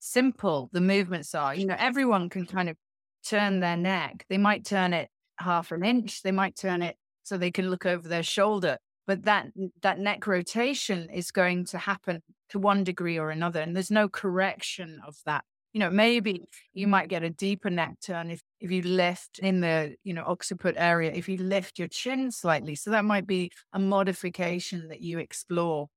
simple. 0.00 0.68
The 0.72 0.80
movements 0.80 1.32
are, 1.32 1.54
you 1.54 1.66
know, 1.66 1.76
everyone 1.78 2.28
can 2.28 2.46
kind 2.46 2.68
of 2.68 2.76
turn 3.24 3.60
their 3.60 3.76
neck. 3.76 4.24
They 4.28 4.38
might 4.38 4.64
turn 4.64 4.92
it 4.92 5.08
half 5.38 5.70
an 5.70 5.84
inch. 5.84 6.22
They 6.22 6.32
might 6.32 6.56
turn 6.56 6.82
it 6.82 6.96
so 7.22 7.38
they 7.38 7.52
can 7.52 7.70
look 7.70 7.86
over 7.86 8.08
their 8.08 8.24
shoulder 8.24 8.78
but 9.06 9.24
that 9.24 9.46
that 9.82 9.98
neck 9.98 10.26
rotation 10.26 11.08
is 11.10 11.30
going 11.30 11.64
to 11.64 11.78
happen 11.78 12.22
to 12.48 12.58
one 12.58 12.84
degree 12.84 13.18
or 13.18 13.30
another 13.30 13.60
and 13.60 13.74
there's 13.74 13.90
no 13.90 14.08
correction 14.08 15.00
of 15.06 15.16
that 15.26 15.44
you 15.72 15.80
know 15.80 15.90
maybe 15.90 16.42
you 16.72 16.86
mm. 16.86 16.90
might 16.90 17.08
get 17.08 17.22
a 17.22 17.30
deeper 17.30 17.70
neck 17.70 17.96
turn 18.00 18.30
if 18.30 18.40
if 18.60 18.70
you 18.70 18.82
lift 18.82 19.38
in 19.40 19.60
the 19.60 19.94
you 20.04 20.14
know 20.14 20.24
occiput 20.24 20.74
area 20.78 21.12
if 21.12 21.28
you 21.28 21.36
lift 21.36 21.78
your 21.78 21.88
chin 21.88 22.30
slightly 22.30 22.74
so 22.74 22.90
that 22.90 23.04
might 23.04 23.26
be 23.26 23.50
a 23.72 23.78
modification 23.78 24.88
that 24.88 25.02
you 25.02 25.18
explore 25.18 25.88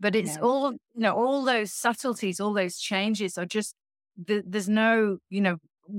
but 0.00 0.16
it's 0.16 0.36
yeah. 0.36 0.42
all 0.42 0.72
you 0.72 0.78
know 0.96 1.14
all 1.14 1.44
those 1.44 1.72
subtleties 1.72 2.40
all 2.40 2.52
those 2.52 2.78
changes 2.78 3.38
are 3.38 3.46
just 3.46 3.74
the, 4.26 4.42
there's 4.46 4.68
no 4.68 5.18
you 5.30 5.40
know 5.40 5.56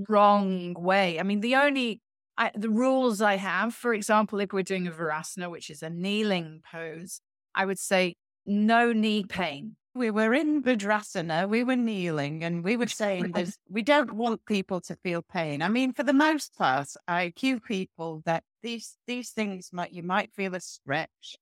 wrong 0.07 0.73
way 0.77 1.19
i 1.19 1.23
mean 1.23 1.39
the 1.39 1.55
only 1.55 2.01
I, 2.39 2.51
the 2.55 2.69
rules 2.69 3.21
I 3.21 3.35
have, 3.35 3.75
for 3.75 3.93
example, 3.93 4.39
if 4.39 4.53
we're 4.53 4.63
doing 4.63 4.87
a 4.87 4.91
Virasana, 4.91 5.51
which 5.51 5.69
is 5.69 5.83
a 5.83 5.89
kneeling 5.89 6.61
pose, 6.71 7.19
I 7.53 7.65
would 7.65 7.77
say 7.77 8.15
no 8.45 8.93
knee 8.93 9.25
pain. 9.27 9.75
We 9.99 10.11
were 10.11 10.33
in 10.33 10.63
Vajrasana, 10.63 11.49
we 11.49 11.65
were 11.65 11.75
kneeling, 11.75 12.41
and 12.45 12.63
we 12.63 12.77
were 12.77 12.87
saying 12.87 13.33
that 13.33 13.49
we 13.69 13.81
don't 13.81 14.13
want 14.13 14.45
people 14.45 14.79
to 14.79 14.95
feel 14.95 15.21
pain. 15.21 15.61
I 15.61 15.67
mean, 15.67 15.91
for 15.91 16.03
the 16.03 16.13
most 16.13 16.55
part, 16.57 16.87
I 17.05 17.33
cue 17.35 17.59
people 17.59 18.21
that 18.25 18.45
these 18.63 18.95
these 19.07 19.31
things 19.31 19.71
might 19.73 19.91
you 19.91 20.01
might 20.01 20.31
feel 20.33 20.55
a 20.55 20.61
stretch, 20.61 21.35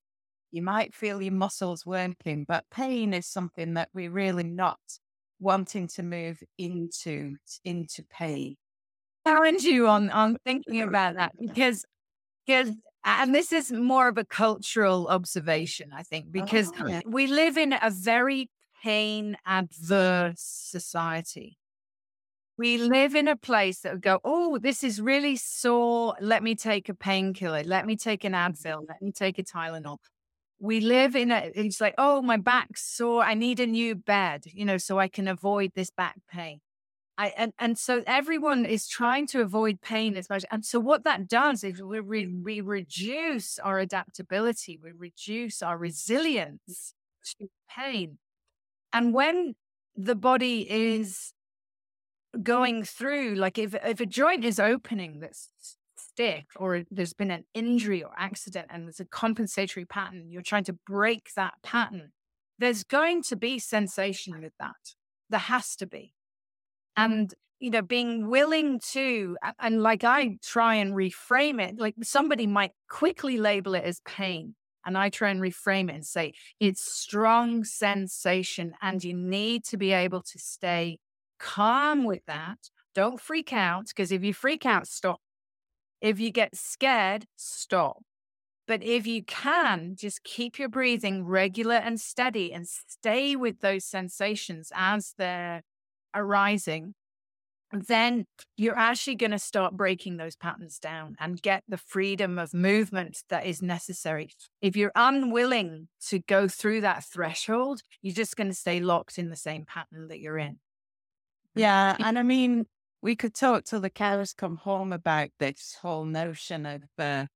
you 0.50 0.60
might 0.60 0.92
feel 0.92 1.22
your 1.22 1.34
muscles 1.34 1.86
working, 1.86 2.44
but 2.48 2.64
pain 2.68 3.14
is 3.14 3.26
something 3.26 3.74
that 3.74 3.90
we're 3.94 4.10
really 4.10 4.42
not 4.42 4.80
wanting 5.38 5.86
to 5.94 6.02
move 6.02 6.42
into 6.58 7.36
into 7.62 8.02
pain 8.10 8.56
challenge 9.24 9.62
you 9.62 9.86
on 9.86 10.10
on 10.10 10.36
thinking 10.44 10.82
about 10.82 11.14
that 11.14 11.32
because 11.40 11.84
because 12.48 12.72
and 13.04 13.34
this 13.34 13.52
is 13.52 13.70
more 13.70 14.08
of 14.08 14.18
a 14.18 14.24
cultural 14.24 15.06
observation, 15.08 15.90
I 15.94 16.02
think, 16.02 16.32
because 16.32 16.72
oh, 16.80 17.00
we 17.06 17.26
live 17.26 17.56
in 17.56 17.72
a 17.72 17.90
very 17.90 18.50
pain 18.82 19.36
adverse 19.46 20.40
society. 20.40 21.58
We 22.58 22.76
live 22.76 23.14
in 23.14 23.28
a 23.28 23.36
place 23.36 23.80
that 23.80 23.92
would 23.92 24.02
go, 24.02 24.18
oh, 24.24 24.58
this 24.58 24.82
is 24.82 25.00
really 25.00 25.36
sore. 25.36 26.16
Let 26.20 26.42
me 26.42 26.56
take 26.56 26.88
a 26.88 26.94
painkiller. 26.94 27.62
Let 27.62 27.86
me 27.86 27.96
take 27.96 28.24
an 28.24 28.32
Advil. 28.32 28.82
Let 28.88 29.00
me 29.00 29.12
take 29.12 29.38
a 29.38 29.44
Tylenol. 29.44 29.98
We 30.58 30.80
live 30.80 31.14
in 31.14 31.30
a, 31.30 31.52
it's 31.54 31.80
like, 31.80 31.94
oh, 31.98 32.20
my 32.20 32.36
back's 32.36 32.82
sore. 32.84 33.22
I 33.22 33.34
need 33.34 33.60
a 33.60 33.66
new 33.66 33.94
bed, 33.94 34.42
you 34.46 34.64
know, 34.64 34.76
so 34.76 34.98
I 34.98 35.06
can 35.06 35.28
avoid 35.28 35.70
this 35.76 35.90
back 35.90 36.16
pain. 36.28 36.58
I, 37.18 37.34
and, 37.36 37.52
and 37.58 37.76
so 37.76 38.04
everyone 38.06 38.64
is 38.64 38.86
trying 38.86 39.26
to 39.28 39.40
avoid 39.40 39.80
pain 39.80 40.16
as 40.16 40.30
much. 40.30 40.44
And 40.52 40.64
so 40.64 40.78
what 40.78 41.02
that 41.02 41.26
does 41.28 41.64
is 41.64 41.82
we, 41.82 41.98
re, 41.98 42.26
we 42.28 42.60
reduce 42.60 43.58
our 43.58 43.80
adaptability, 43.80 44.78
we 44.80 44.92
reduce 44.92 45.60
our 45.60 45.76
resilience 45.76 46.94
to 47.40 47.48
pain. 47.68 48.18
And 48.92 49.12
when 49.12 49.56
the 49.96 50.14
body 50.14 50.70
is 50.70 51.32
going 52.40 52.84
through, 52.84 53.34
like 53.34 53.58
if, 53.58 53.74
if 53.74 53.98
a 53.98 54.06
joint 54.06 54.44
is 54.44 54.60
opening 54.60 55.18
that's 55.18 55.48
stiff 55.96 56.44
or 56.54 56.84
there's 56.88 57.14
been 57.14 57.32
an 57.32 57.44
injury 57.52 58.00
or 58.00 58.12
accident 58.16 58.68
and 58.70 58.84
there's 58.84 59.00
a 59.00 59.04
compensatory 59.04 59.84
pattern, 59.84 60.30
you're 60.30 60.40
trying 60.40 60.64
to 60.64 60.78
break 60.86 61.30
that 61.34 61.54
pattern, 61.64 62.12
there's 62.60 62.84
going 62.84 63.24
to 63.24 63.34
be 63.34 63.58
sensation 63.58 64.40
with 64.40 64.52
that. 64.60 64.94
There 65.28 65.40
has 65.40 65.74
to 65.76 65.86
be 65.86 66.14
and 66.98 67.34
you 67.60 67.70
know 67.70 67.82
being 67.82 68.28
willing 68.28 68.78
to 68.80 69.36
and 69.58 69.82
like 69.82 70.04
i 70.04 70.36
try 70.44 70.74
and 70.74 70.94
reframe 70.94 71.60
it 71.60 71.78
like 71.78 71.94
somebody 72.02 72.46
might 72.46 72.72
quickly 72.88 73.36
label 73.36 73.74
it 73.74 73.84
as 73.84 74.00
pain 74.04 74.54
and 74.86 74.96
i 74.96 75.08
try 75.08 75.30
and 75.30 75.40
reframe 75.40 75.88
it 75.88 75.94
and 75.94 76.06
say 76.06 76.32
it's 76.60 76.84
strong 76.84 77.64
sensation 77.64 78.72
and 78.82 79.02
you 79.02 79.14
need 79.14 79.64
to 79.64 79.76
be 79.76 79.92
able 79.92 80.22
to 80.22 80.38
stay 80.38 80.98
calm 81.38 82.04
with 82.04 82.24
that. 82.26 82.58
Don't 82.94 83.20
freak 83.20 83.52
out 83.52 83.86
because 83.88 84.12
if 84.12 84.22
you 84.22 84.34
freak 84.34 84.66
out 84.66 84.86
stop. 84.86 85.20
If 86.00 86.20
you 86.20 86.30
get 86.30 86.54
scared 86.54 87.26
stop. 87.36 88.02
But 88.66 88.82
if 88.82 89.06
you 89.06 89.24
can 89.24 89.96
just 89.96 90.22
keep 90.24 90.58
your 90.58 90.68
breathing 90.68 91.24
regular 91.24 91.76
and 91.76 91.98
steady 91.98 92.52
and 92.52 92.68
stay 92.68 93.34
with 93.34 93.60
those 93.60 93.84
sensations 93.84 94.70
as 94.74 95.14
they're 95.16 95.62
arising, 96.14 96.94
then 97.72 98.24
you're 98.56 98.78
actually 98.78 99.16
going 99.16 99.30
to 99.30 99.38
start 99.38 99.76
breaking 99.76 100.16
those 100.16 100.36
patterns 100.36 100.78
down 100.78 101.16
and 101.20 101.40
get 101.42 101.62
the 101.68 101.76
freedom 101.76 102.38
of 102.38 102.54
movement 102.54 103.22
that 103.28 103.44
is 103.44 103.60
necessary. 103.60 104.30
If 104.62 104.76
you're 104.76 104.92
unwilling 104.94 105.88
to 106.08 106.20
go 106.20 106.48
through 106.48 106.80
that 106.82 107.04
threshold, 107.04 107.82
you're 108.00 108.14
just 108.14 108.36
going 108.36 108.48
to 108.48 108.54
stay 108.54 108.80
locked 108.80 109.18
in 109.18 109.28
the 109.28 109.36
same 109.36 109.64
pattern 109.66 110.08
that 110.08 110.20
you're 110.20 110.38
in. 110.38 110.58
Yeah. 111.54 111.96
And 111.98 112.18
I 112.18 112.22
mean, 112.22 112.66
we 113.02 113.16
could 113.16 113.34
talk 113.34 113.64
till 113.64 113.80
the 113.80 113.90
cows 113.90 114.32
come 114.32 114.56
home 114.56 114.92
about 114.92 115.28
this 115.38 115.76
whole 115.80 116.04
notion 116.04 116.66
of 116.66 116.82
uh, 116.98 117.26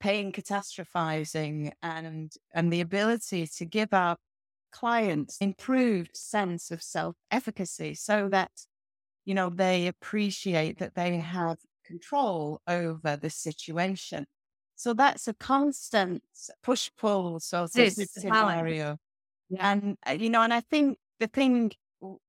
pain 0.00 0.32
catastrophizing 0.32 1.72
and 1.82 2.32
and 2.54 2.72
the 2.72 2.80
ability 2.80 3.46
to 3.46 3.64
give 3.64 3.92
our 3.92 4.16
clients 4.72 5.38
improved 5.40 6.16
sense 6.16 6.70
of 6.70 6.82
self-efficacy 6.82 7.94
so 7.94 8.28
that 8.28 8.50
you 9.24 9.34
know 9.34 9.50
they 9.50 9.86
appreciate 9.86 10.78
that 10.78 10.94
they 10.94 11.18
have 11.18 11.58
control 11.84 12.60
over 12.66 13.16
the 13.16 13.30
situation. 13.30 14.26
So 14.76 14.94
that's 14.94 15.26
a 15.26 15.34
constant 15.34 16.22
push 16.62 16.90
pull 16.96 17.40
sort 17.40 17.76
of 17.76 17.92
scenario. 17.92 18.96
Yeah. 19.50 19.70
and 19.72 19.96
uh, 20.06 20.12
you 20.12 20.30
know 20.30 20.42
and 20.42 20.52
i 20.52 20.60
think 20.60 20.98
the 21.20 21.26
thing 21.26 21.72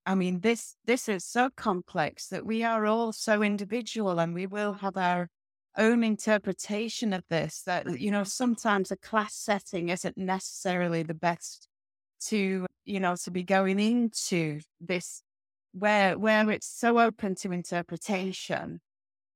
i 0.05 0.15
mean 0.15 0.39
this 0.39 0.75
this 0.85 1.09
is 1.09 1.25
so 1.25 1.49
complex 1.55 2.27
that 2.29 2.45
we 2.45 2.63
are 2.63 2.85
all 2.85 3.11
so 3.11 3.41
individual 3.41 4.19
and 4.19 4.33
we 4.33 4.47
will 4.47 4.73
have 4.73 4.97
our 4.97 5.29
own 5.77 6.03
interpretation 6.03 7.13
of 7.13 7.23
this 7.29 7.61
that 7.63 7.99
you 7.99 8.11
know 8.11 8.23
sometimes 8.23 8.91
a 8.91 8.97
class 8.97 9.35
setting 9.35 9.89
isn't 9.89 10.17
necessarily 10.17 11.03
the 11.03 11.13
best 11.13 11.68
to 12.27 12.65
you 12.85 12.99
know 12.99 13.15
to 13.15 13.31
be 13.31 13.43
going 13.43 13.79
into 13.79 14.59
this 14.79 15.21
where 15.73 16.17
where 16.17 16.49
it's 16.49 16.67
so 16.67 16.99
open 16.99 17.35
to 17.35 17.51
interpretation 17.51 18.79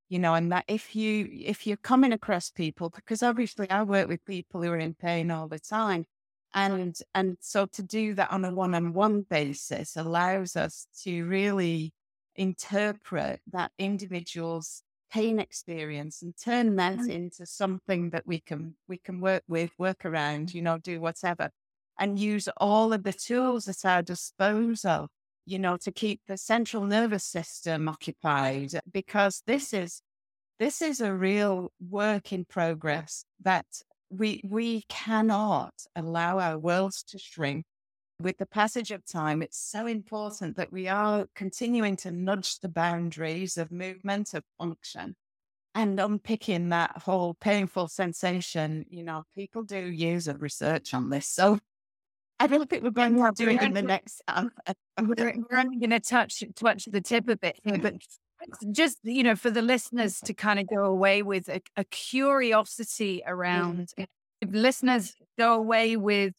you 0.09 0.19
know 0.19 0.33
and 0.33 0.51
that 0.51 0.65
if 0.67 0.95
you 0.95 1.27
if 1.31 1.67
you're 1.67 1.77
coming 1.77 2.11
across 2.11 2.49
people 2.49 2.89
because 2.89 3.21
obviously 3.21 3.69
i 3.69 3.83
work 3.83 4.07
with 4.07 4.25
people 4.25 4.61
who 4.61 4.71
are 4.71 4.77
in 4.77 4.93
pain 4.93 5.31
all 5.31 5.47
the 5.47 5.59
time 5.59 6.05
and 6.53 6.97
and 7.13 7.37
so 7.39 7.65
to 7.65 7.83
do 7.83 8.13
that 8.13 8.31
on 8.31 8.45
a 8.45 8.53
one-on-one 8.53 9.25
basis 9.29 9.95
allows 9.95 10.55
us 10.55 10.87
to 11.03 11.25
really 11.25 11.93
interpret 12.35 13.39
that 13.51 13.71
individual's 13.77 14.81
pain 15.11 15.39
experience 15.39 16.23
and 16.23 16.33
turn 16.35 16.75
that 16.75 16.97
mm. 16.97 17.09
into 17.09 17.45
something 17.45 18.09
that 18.09 18.25
we 18.25 18.39
can 18.39 18.75
we 18.87 18.97
can 18.97 19.21
work 19.21 19.43
with 19.47 19.69
work 19.77 20.05
around 20.05 20.53
you 20.53 20.61
know 20.61 20.77
do 20.79 20.99
whatever 20.99 21.49
and 21.99 22.19
use 22.19 22.47
all 22.57 22.93
of 22.93 23.03
the 23.03 23.13
tools 23.13 23.67
at 23.67 23.85
our 23.85 24.01
disposal, 24.01 25.07
you 25.45 25.59
know, 25.59 25.77
to 25.77 25.91
keep 25.91 26.21
the 26.27 26.37
central 26.37 26.83
nervous 26.85 27.23
system 27.23 27.87
occupied 27.87 28.71
because 28.91 29.43
this 29.45 29.73
is 29.73 30.01
this 30.59 30.81
is 30.81 31.01
a 31.01 31.13
real 31.13 31.71
work 31.89 32.31
in 32.31 32.45
progress 32.45 33.25
that 33.41 33.65
we 34.09 34.41
we 34.47 34.83
cannot 34.89 35.73
allow 35.95 36.39
our 36.39 36.57
worlds 36.57 37.03
to 37.03 37.17
shrink 37.17 37.65
with 38.19 38.37
the 38.37 38.45
passage 38.45 38.91
of 38.91 39.03
time 39.05 39.41
it's 39.41 39.57
so 39.57 39.87
important 39.87 40.55
that 40.55 40.71
we 40.71 40.87
are 40.87 41.25
continuing 41.33 41.95
to 41.95 42.11
nudge 42.11 42.59
the 42.59 42.69
boundaries 42.69 43.57
of 43.57 43.71
movement 43.71 44.35
of 44.35 44.43
function 44.59 45.15
and 45.75 45.99
unpicking 45.99 46.69
that 46.69 47.01
whole 47.03 47.33
painful 47.35 47.87
sensation, 47.87 48.85
you 48.89 49.03
know, 49.03 49.23
people 49.35 49.63
do 49.63 49.77
years 49.77 50.27
of 50.27 50.41
research 50.41 50.93
on 50.93 51.09
this. 51.09 51.27
So 51.27 51.59
I 52.43 52.47
don't 52.47 52.69
think 52.69 52.83
we're 52.83 52.89
going 52.89 53.15
to 53.15 53.31
do 53.35 53.49
it 53.49 53.61
in 53.61 53.73
the 53.73 53.81
next. 53.81 54.21
Um, 54.27 54.51
we're, 55.01 55.33
we're 55.49 55.57
only 55.57 55.77
going 55.77 55.91
to 55.91 56.01
touch 56.01 56.43
touch 56.55 56.85
the 56.91 56.99
tip 56.99 57.29
a 57.29 57.37
bit 57.37 57.57
here, 57.63 57.77
but 57.77 57.95
just 58.73 58.99
you 59.03 59.23
know, 59.23 59.37
for 59.37 59.49
the 59.49 59.61
listeners 59.61 60.19
to 60.25 60.33
kind 60.33 60.59
of 60.59 60.67
go 60.67 60.83
away 60.83 61.23
with 61.23 61.47
a, 61.47 61.61
a 61.77 61.85
curiosity 61.85 63.23
around. 63.25 63.93
Mm. 63.97 64.07
If 64.41 64.49
listeners 64.51 65.15
go 65.37 65.53
away 65.53 65.95
with 65.95 66.33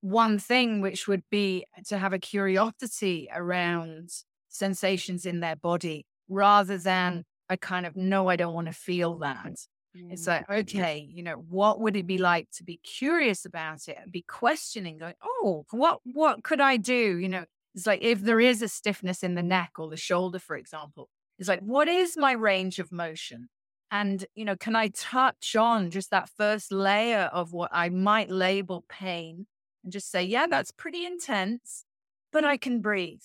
one 0.00 0.40
thing, 0.40 0.80
which 0.80 1.06
would 1.06 1.22
be 1.30 1.66
to 1.86 1.98
have 1.98 2.12
a 2.12 2.18
curiosity 2.18 3.28
around 3.32 4.10
sensations 4.48 5.24
in 5.24 5.38
their 5.38 5.54
body, 5.54 6.04
rather 6.28 6.78
than 6.78 7.22
a 7.48 7.56
kind 7.56 7.86
of 7.86 7.94
no, 7.94 8.26
I 8.28 8.34
don't 8.34 8.54
want 8.54 8.66
to 8.66 8.72
feel 8.72 9.18
that. 9.18 9.54
It's 9.94 10.24
mm. 10.24 10.28
like, 10.28 10.50
okay, 10.50 11.08
you 11.10 11.22
know, 11.22 11.44
what 11.48 11.80
would 11.80 11.96
it 11.96 12.06
be 12.06 12.18
like 12.18 12.50
to 12.56 12.64
be 12.64 12.78
curious 12.78 13.44
about 13.44 13.88
it 13.88 13.96
and 14.00 14.10
be 14.10 14.22
questioning, 14.22 14.98
going, 14.98 15.14
oh, 15.22 15.64
what 15.70 16.00
what 16.04 16.42
could 16.42 16.60
I 16.60 16.76
do? 16.76 17.18
You 17.18 17.28
know, 17.28 17.44
it's 17.74 17.86
like 17.86 18.02
if 18.02 18.20
there 18.20 18.40
is 18.40 18.62
a 18.62 18.68
stiffness 18.68 19.22
in 19.22 19.34
the 19.34 19.42
neck 19.42 19.72
or 19.78 19.88
the 19.88 19.96
shoulder, 19.96 20.38
for 20.38 20.56
example, 20.56 21.08
it's 21.38 21.48
like, 21.48 21.60
what 21.60 21.88
is 21.88 22.16
my 22.16 22.32
range 22.32 22.78
of 22.78 22.92
motion? 22.92 23.48
And, 23.90 24.24
you 24.34 24.44
know, 24.44 24.56
can 24.56 24.74
I 24.74 24.88
touch 24.88 25.54
on 25.54 25.90
just 25.90 26.10
that 26.10 26.28
first 26.28 26.72
layer 26.72 27.30
of 27.32 27.52
what 27.52 27.70
I 27.72 27.90
might 27.90 28.30
label 28.30 28.84
pain 28.88 29.46
and 29.84 29.92
just 29.92 30.10
say, 30.10 30.24
yeah, 30.24 30.46
that's 30.48 30.72
pretty 30.72 31.04
intense, 31.04 31.84
but 32.32 32.44
I 32.44 32.56
can 32.56 32.80
breathe. 32.80 33.22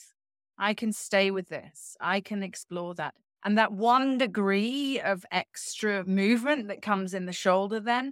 I 0.57 0.73
can 0.73 0.91
stay 0.91 1.31
with 1.31 1.49
this. 1.49 1.95
I 1.99 2.19
can 2.19 2.43
explore 2.43 2.93
that. 2.95 3.15
And 3.43 3.57
that 3.57 3.71
one 3.71 4.17
degree 4.17 4.99
of 4.99 5.25
extra 5.31 6.03
movement 6.05 6.67
that 6.67 6.81
comes 6.81 7.13
in 7.13 7.25
the 7.25 7.33
shoulder, 7.33 7.79
then 7.79 8.11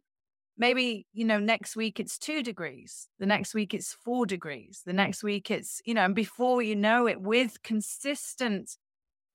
maybe, 0.58 1.06
you 1.14 1.26
know, 1.26 1.40
next 1.40 1.76
week 1.76 2.00
it's 2.00 2.18
two 2.18 2.42
degrees. 2.42 3.08
The 3.20 3.26
next 3.26 3.54
week 3.54 3.74
it's 3.74 3.94
four 3.94 4.26
degrees. 4.26 4.82
The 4.86 4.94
next 4.94 5.24
week 5.24 5.52
it's, 5.52 5.82
you 5.86 5.94
know, 5.94 6.06
and 6.06 6.16
before 6.16 6.62
you 6.62 6.76
know 6.76 7.08
it, 7.08 7.22
with 7.22 7.62
consistent 7.62 8.78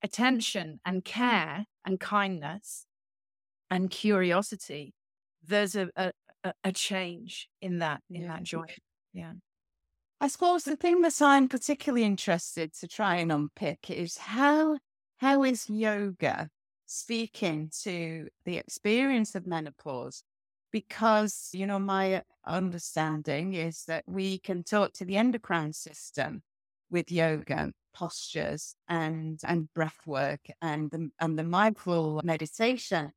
attention 0.01 0.79
and 0.85 1.01
mm. 1.01 1.05
care 1.05 1.65
and 1.85 1.99
kindness 1.99 2.85
and 3.69 3.89
curiosity, 3.89 4.93
there's 5.45 5.75
a, 5.75 5.89
a, 5.95 6.11
a 6.63 6.71
change 6.71 7.49
in 7.61 7.79
that, 7.79 8.01
in 8.09 8.23
yeah. 8.23 8.27
that 8.29 8.43
joy. 8.43 8.65
Yeah. 9.13 9.33
I 10.19 10.27
suppose 10.27 10.63
the 10.63 10.75
thing 10.75 11.01
that 11.01 11.21
I'm 11.21 11.49
particularly 11.49 12.03
interested 12.03 12.73
to 12.79 12.87
try 12.87 13.17
and 13.17 13.31
unpick 13.31 13.89
is 13.89 14.17
how 14.17 14.77
how 15.23 15.43
is 15.43 15.69
yoga 15.69 16.49
speaking 16.85 17.71
to 17.81 18.27
the 18.43 18.57
experience 18.57 19.35
of 19.35 19.47
menopause? 19.47 20.21
Because, 20.69 21.49
you 21.53 21.65
know, 21.65 21.79
my 21.79 22.23
understanding 22.45 23.53
is 23.53 23.85
that 23.85 24.03
we 24.05 24.37
can 24.39 24.63
talk 24.63 24.91
to 24.95 25.05
the 25.05 25.15
endocrine 25.15 25.71
system 25.71 26.43
with 26.91 27.09
yoga 27.09 27.71
postures 27.95 28.75
and 28.89 29.39
and 29.45 29.73
breath 29.73 29.99
work 30.05 30.41
and 30.61 30.91
the, 30.91 31.09
and 31.21 31.39
the 31.39 31.43
mindful 31.45 32.19
meditation. 32.25 33.11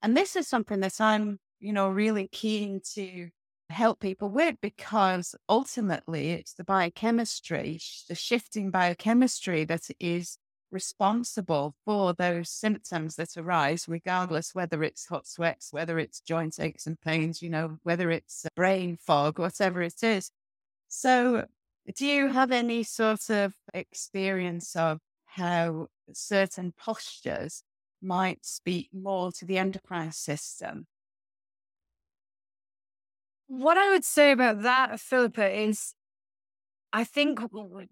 And 0.00 0.16
this 0.16 0.36
is 0.36 0.46
something 0.46 0.78
that 0.78 1.00
I'm, 1.00 1.40
you 1.58 1.72
know, 1.72 1.88
really 1.88 2.28
keen 2.30 2.82
to 2.94 3.30
help 3.68 3.98
people 3.98 4.28
with 4.28 4.54
because 4.62 5.34
ultimately 5.48 6.30
it's 6.30 6.54
the 6.54 6.62
biochemistry, 6.62 7.80
the 8.08 8.14
shifting 8.14 8.70
biochemistry 8.70 9.64
that 9.64 9.88
is 9.98 10.38
responsible 10.70 11.74
for 11.84 12.12
those 12.12 12.50
symptoms 12.50 13.16
that 13.16 13.36
arise, 13.36 13.86
regardless 13.88 14.54
whether 14.54 14.82
it's 14.82 15.06
hot 15.06 15.26
sweats, 15.26 15.72
whether 15.72 15.98
it's 15.98 16.20
joint 16.20 16.58
aches 16.60 16.86
and 16.86 17.00
pains, 17.00 17.42
you 17.42 17.50
know, 17.50 17.78
whether 17.82 18.10
it's 18.10 18.46
brain 18.54 18.96
fog, 18.96 19.38
whatever 19.38 19.82
it 19.82 20.02
is. 20.02 20.30
So, 20.88 21.46
do 21.96 22.06
you 22.06 22.28
have 22.28 22.52
any 22.52 22.82
sort 22.82 23.30
of 23.30 23.54
experience 23.72 24.76
of 24.76 25.00
how 25.26 25.88
certain 26.12 26.72
postures 26.72 27.62
might 28.02 28.44
speak 28.44 28.90
more 28.92 29.32
to 29.32 29.44
the 29.44 29.58
endocrine 29.58 30.12
system? 30.12 30.86
What 33.46 33.78
I 33.78 33.90
would 33.90 34.04
say 34.04 34.32
about 34.32 34.62
that, 34.62 35.00
Phillipa, 35.00 35.50
is 35.50 35.94
I 36.92 37.04
think 37.04 37.40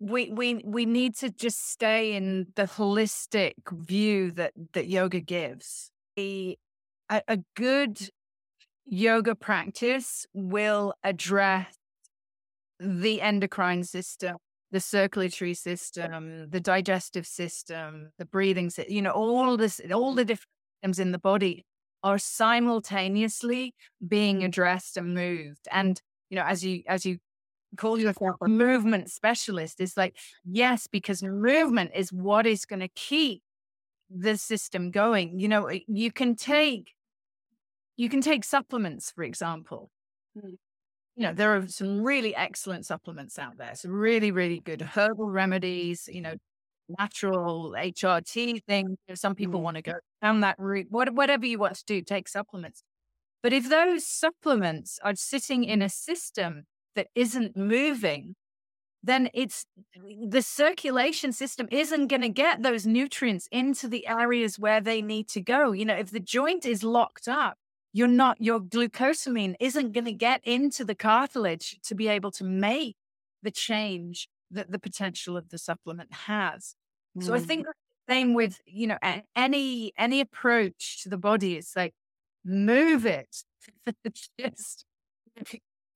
we 0.00 0.30
we 0.30 0.62
we 0.64 0.86
need 0.86 1.16
to 1.16 1.30
just 1.30 1.70
stay 1.70 2.14
in 2.14 2.46
the 2.54 2.64
holistic 2.64 3.54
view 3.70 4.30
that 4.32 4.52
that 4.72 4.86
yoga 4.86 5.20
gives. 5.20 5.90
A, 6.18 6.56
a 7.10 7.38
good 7.54 8.08
yoga 8.86 9.34
practice 9.34 10.26
will 10.32 10.94
address 11.04 11.74
the 12.78 13.20
endocrine 13.20 13.84
system, 13.84 14.36
the 14.70 14.80
circulatory 14.80 15.54
system, 15.54 16.50
the 16.50 16.60
digestive 16.60 17.26
system, 17.26 18.10
the 18.18 18.24
breathing 18.24 18.70
system, 18.70 18.94
you 18.94 19.02
know, 19.02 19.10
all 19.10 19.56
this, 19.56 19.80
all 19.92 20.14
the 20.14 20.24
different 20.24 20.48
systems 20.82 20.98
in 20.98 21.12
the 21.12 21.18
body 21.18 21.64
are 22.02 22.18
simultaneously 22.18 23.74
being 24.06 24.36
mm-hmm. 24.36 24.46
addressed 24.46 24.96
and 24.96 25.14
moved. 25.14 25.66
And, 25.72 26.00
you 26.30 26.36
know, 26.36 26.44
as 26.44 26.64
you, 26.64 26.82
as 26.86 27.06
you 27.06 27.18
call 27.76 27.98
yourself 27.98 28.36
a 28.42 28.48
movement 28.48 29.10
specialist 29.10 29.80
is 29.80 29.96
like, 29.96 30.16
yes, 30.44 30.86
because 30.86 31.22
movement 31.22 31.92
is 31.94 32.12
what 32.12 32.46
is 32.46 32.64
going 32.64 32.80
to 32.80 32.88
keep 32.88 33.42
the 34.10 34.36
system 34.36 34.90
going. 34.90 35.38
You 35.38 35.48
know, 35.48 35.70
you 35.86 36.12
can 36.12 36.36
take 36.36 36.92
you 37.96 38.08
can 38.08 38.20
take 38.20 38.44
supplements, 38.44 39.10
for 39.10 39.24
example. 39.24 39.90
Mm. 40.36 40.56
You 41.16 41.22
know, 41.22 41.32
there 41.32 41.56
are 41.56 41.66
some 41.66 42.02
really 42.02 42.36
excellent 42.36 42.84
supplements 42.84 43.38
out 43.38 43.56
there, 43.56 43.74
some 43.74 43.92
really, 43.92 44.30
really 44.30 44.60
good 44.60 44.82
herbal 44.82 45.30
remedies, 45.30 46.08
you 46.12 46.20
know, 46.20 46.34
natural 46.98 47.74
HRT 47.76 48.62
thing. 48.64 48.98
Some 49.14 49.34
people 49.34 49.60
mm. 49.60 49.62
want 49.62 49.76
to 49.76 49.82
go 49.82 49.94
down 50.22 50.40
that 50.40 50.56
route. 50.58 50.88
What, 50.90 51.14
whatever 51.14 51.46
you 51.46 51.58
want 51.58 51.76
to 51.76 51.84
do, 51.86 52.02
take 52.02 52.28
supplements. 52.28 52.82
But 53.42 53.52
if 53.52 53.68
those 53.68 54.06
supplements 54.06 54.98
are 55.02 55.14
sitting 55.14 55.64
in 55.64 55.80
a 55.80 55.88
system 55.88 56.64
that 56.96 57.08
isn't 57.14 57.56
moving, 57.56 58.34
then 59.02 59.30
it's 59.32 59.66
the 59.94 60.42
circulation 60.42 61.32
system 61.32 61.68
isn't 61.70 62.08
going 62.08 62.22
to 62.22 62.28
get 62.28 62.62
those 62.62 62.86
nutrients 62.86 63.48
into 63.52 63.86
the 63.86 64.06
areas 64.08 64.58
where 64.58 64.80
they 64.80 65.00
need 65.00 65.28
to 65.28 65.40
go. 65.40 65.70
You 65.70 65.84
know, 65.84 65.94
if 65.94 66.10
the 66.10 66.20
joint 66.20 66.66
is 66.66 66.82
locked 66.82 67.28
up, 67.28 67.56
you're 67.92 68.08
not, 68.08 68.40
your 68.40 68.60
glucosamine 68.60 69.54
isn't 69.60 69.92
going 69.92 70.04
to 70.06 70.12
get 70.12 70.40
into 70.44 70.84
the 70.84 70.94
cartilage 70.94 71.78
to 71.84 71.94
be 71.94 72.08
able 72.08 72.32
to 72.32 72.44
make 72.44 72.96
the 73.42 73.50
change 73.50 74.28
that 74.50 74.72
the 74.72 74.78
potential 74.78 75.36
of 75.36 75.50
the 75.50 75.58
supplement 75.58 76.12
has. 76.12 76.74
Mm. 77.16 77.24
So 77.24 77.34
I 77.34 77.38
mm. 77.38 77.44
think 77.44 77.66
same 78.08 78.34
with, 78.34 78.60
you 78.66 78.86
know, 78.88 78.98
any, 79.34 79.92
any 79.96 80.20
approach 80.20 81.02
to 81.02 81.08
the 81.08 81.16
body, 81.16 81.56
it's 81.56 81.74
like 81.74 81.94
move 82.44 83.06
it. 83.06 83.44
Just 84.40 84.84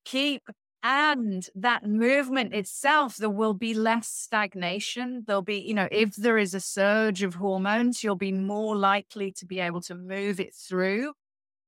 keep 0.04 0.42
and 0.82 1.46
that 1.54 1.86
movement 1.86 2.54
itself, 2.54 3.16
there 3.16 3.28
will 3.28 3.52
be 3.54 3.74
less 3.74 4.08
stagnation. 4.08 5.24
There'll 5.26 5.42
be, 5.42 5.58
you 5.58 5.74
know, 5.74 5.86
mm. 5.86 5.92
if 5.92 6.16
there 6.16 6.38
is 6.38 6.54
a 6.54 6.60
surge 6.60 7.22
of 7.22 7.34
hormones, 7.34 8.02
you'll 8.02 8.16
be 8.16 8.32
more 8.32 8.76
likely 8.76 9.30
to 9.32 9.46
be 9.46 9.60
able 9.60 9.82
to 9.82 9.94
move 9.94 10.40
it 10.40 10.54
through 10.54 11.12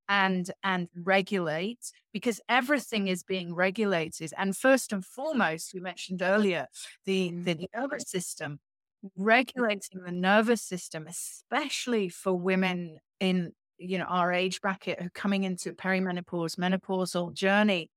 and 0.09 0.51
and 0.63 0.89
regulate 0.95 1.91
because 2.11 2.41
everything 2.49 3.07
is 3.07 3.23
being 3.23 3.53
regulated. 3.53 4.33
And 4.37 4.57
first 4.57 4.91
and 4.91 5.05
foremost 5.05 5.73
we 5.73 5.79
mentioned 5.79 6.21
earlier 6.21 6.67
the 7.05 7.31
mm. 7.31 7.45
the 7.45 7.67
nervous 7.75 8.09
system 8.09 8.59
regulating 9.17 10.01
the 10.05 10.11
nervous 10.11 10.61
system 10.61 11.07
especially 11.07 12.07
for 12.07 12.33
women 12.33 12.97
in 13.19 13.51
you 13.77 13.97
know 13.97 14.05
our 14.05 14.31
age 14.31 14.61
bracket 14.61 14.99
who 14.99 15.07
are 15.07 15.11
coming 15.11 15.43
into 15.43 15.71
mm. 15.71 15.75
perimenopause 15.75 16.55
menopausal 16.55 17.33
journey 17.33 17.89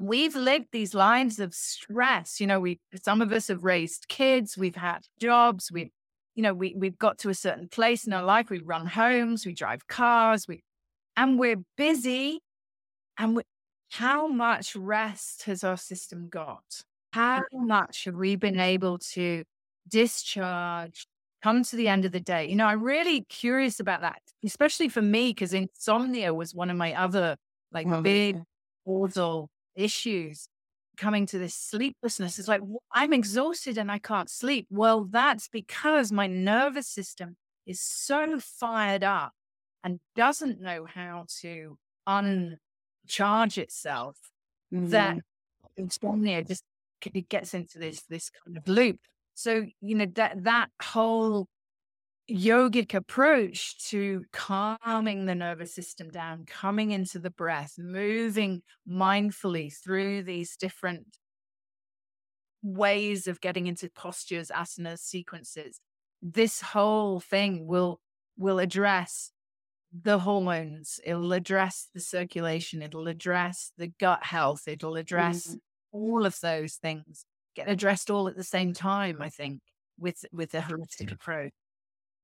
we've 0.00 0.34
lived 0.34 0.68
these 0.72 0.94
lives 0.94 1.38
of 1.38 1.54
stress. 1.54 2.40
You 2.40 2.46
know, 2.46 2.58
we 2.58 2.80
some 3.02 3.22
of 3.22 3.32
us 3.32 3.48
have 3.48 3.62
raised 3.62 4.08
kids, 4.08 4.56
we've 4.56 4.76
had 4.76 5.00
jobs, 5.20 5.70
we 5.70 5.92
you 6.34 6.42
know, 6.42 6.54
we 6.54 6.74
we've 6.76 6.98
got 6.98 7.18
to 7.18 7.28
a 7.28 7.34
certain 7.34 7.68
place 7.68 8.06
in 8.06 8.12
our 8.12 8.22
life, 8.24 8.50
we 8.50 8.60
run 8.60 8.86
homes, 8.86 9.44
we 9.44 9.52
drive 9.52 9.86
cars, 9.86 10.48
we 10.48 10.62
and 11.16 11.38
we're 11.38 11.62
busy. 11.76 12.40
And 13.18 13.36
we, 13.36 13.42
how 13.90 14.28
much 14.28 14.74
rest 14.74 15.42
has 15.44 15.62
our 15.62 15.76
system 15.76 16.28
got? 16.30 16.82
How 17.12 17.42
much 17.52 18.04
have 18.04 18.14
we 18.14 18.36
been 18.36 18.60
able 18.60 18.98
to 19.12 19.42
discharge, 19.88 21.06
come 21.42 21.62
to 21.64 21.76
the 21.76 21.88
end 21.88 22.06
of 22.06 22.12
the 22.12 22.20
day? 22.20 22.48
You 22.48 22.54
know, 22.54 22.66
I'm 22.66 22.82
really 22.82 23.22
curious 23.28 23.80
about 23.80 24.00
that, 24.00 24.22
especially 24.42 24.88
for 24.88 25.02
me, 25.02 25.30
because 25.30 25.52
insomnia 25.52 26.32
was 26.32 26.54
one 26.54 26.70
of 26.70 26.76
my 26.76 26.94
other 26.94 27.36
like 27.72 27.86
oh, 27.88 28.00
big 28.00 28.40
causal 28.86 29.50
issues 29.80 30.48
coming 30.96 31.26
to 31.26 31.38
this 31.38 31.54
sleeplessness. 31.54 32.38
It's 32.38 32.48
like, 32.48 32.60
I'm 32.92 33.12
exhausted 33.12 33.78
and 33.78 33.90
I 33.90 33.98
can't 33.98 34.30
sleep. 34.30 34.66
Well, 34.70 35.04
that's 35.10 35.48
because 35.48 36.12
my 36.12 36.26
nervous 36.26 36.86
system 36.86 37.36
is 37.66 37.80
so 37.80 38.38
fired 38.38 39.02
up 39.02 39.32
and 39.82 40.00
doesn't 40.14 40.60
know 40.60 40.86
how 40.92 41.24
to 41.40 41.78
uncharge 42.06 43.58
itself, 43.58 44.18
mm-hmm. 44.72 44.88
that 44.90 45.18
insomnia 45.76 46.44
just 46.44 46.64
it 47.14 47.28
gets 47.28 47.54
into 47.54 47.78
this 47.78 48.02
this 48.10 48.30
kind 48.44 48.56
of 48.56 48.68
loop. 48.68 48.98
So 49.34 49.64
you 49.80 49.94
know 49.94 50.06
that 50.16 50.44
that 50.44 50.68
whole 50.82 51.48
yogic 52.30 52.94
approach 52.94 53.76
to 53.90 54.24
calming 54.32 55.26
the 55.26 55.34
nervous 55.34 55.74
system 55.74 56.08
down, 56.10 56.44
coming 56.46 56.92
into 56.92 57.18
the 57.18 57.30
breath, 57.30 57.74
moving 57.78 58.62
mindfully 58.88 59.72
through 59.72 60.22
these 60.22 60.56
different 60.56 61.18
ways 62.62 63.26
of 63.26 63.40
getting 63.40 63.66
into 63.66 63.90
postures, 63.90 64.50
asanas, 64.54 65.00
sequences. 65.00 65.80
This 66.22 66.60
whole 66.60 67.20
thing 67.20 67.66
will 67.66 68.00
will 68.36 68.58
address 68.58 69.32
the 69.92 70.20
hormones, 70.20 71.00
it'll 71.04 71.32
address 71.32 71.88
the 71.94 72.00
circulation, 72.00 72.80
it'll 72.80 73.08
address 73.08 73.72
the 73.76 73.88
gut 73.98 74.24
health, 74.24 74.62
it'll 74.68 74.96
address 74.96 75.48
mm. 75.48 75.58
all 75.92 76.24
of 76.24 76.38
those 76.40 76.74
things, 76.74 77.24
get 77.56 77.68
addressed 77.68 78.08
all 78.10 78.28
at 78.28 78.36
the 78.36 78.44
same 78.44 78.72
time, 78.72 79.20
I 79.20 79.30
think, 79.30 79.60
with 79.98 80.24
with 80.32 80.54
a 80.54 80.60
holistic 80.60 81.12
approach. 81.12 81.52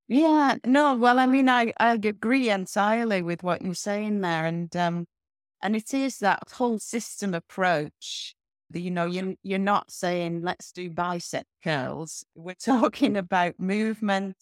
Yeah, 0.09 0.57
no, 0.64 0.95
well, 0.97 1.19
I 1.19 1.27
mean, 1.27 1.49
I, 1.49 1.73
I 1.79 1.95
agree 1.95 2.49
entirely 2.51 3.23
with 3.23 3.42
what 3.42 3.62
you're 3.62 3.75
saying 3.75 4.21
there. 4.21 4.47
And 4.47 4.75
um, 4.77 5.07
and 5.62 5.77
it 5.77 5.95
is 5.95 6.19
that 6.21 6.45
whole 6.55 6.79
system 6.81 7.35
approach. 7.35 8.35
That, 8.71 8.81
you 8.81 8.90
know, 8.92 9.07
you 9.07 9.37
you're 9.45 9.59
not 9.61 9.90
saying 9.92 10.42
let's 10.42 10.73
do 10.73 10.90
bicep 10.90 11.47
curls. 11.64 12.25
We're 12.37 12.55
talking 12.55 13.16
about 13.16 13.61
movement, 13.61 14.37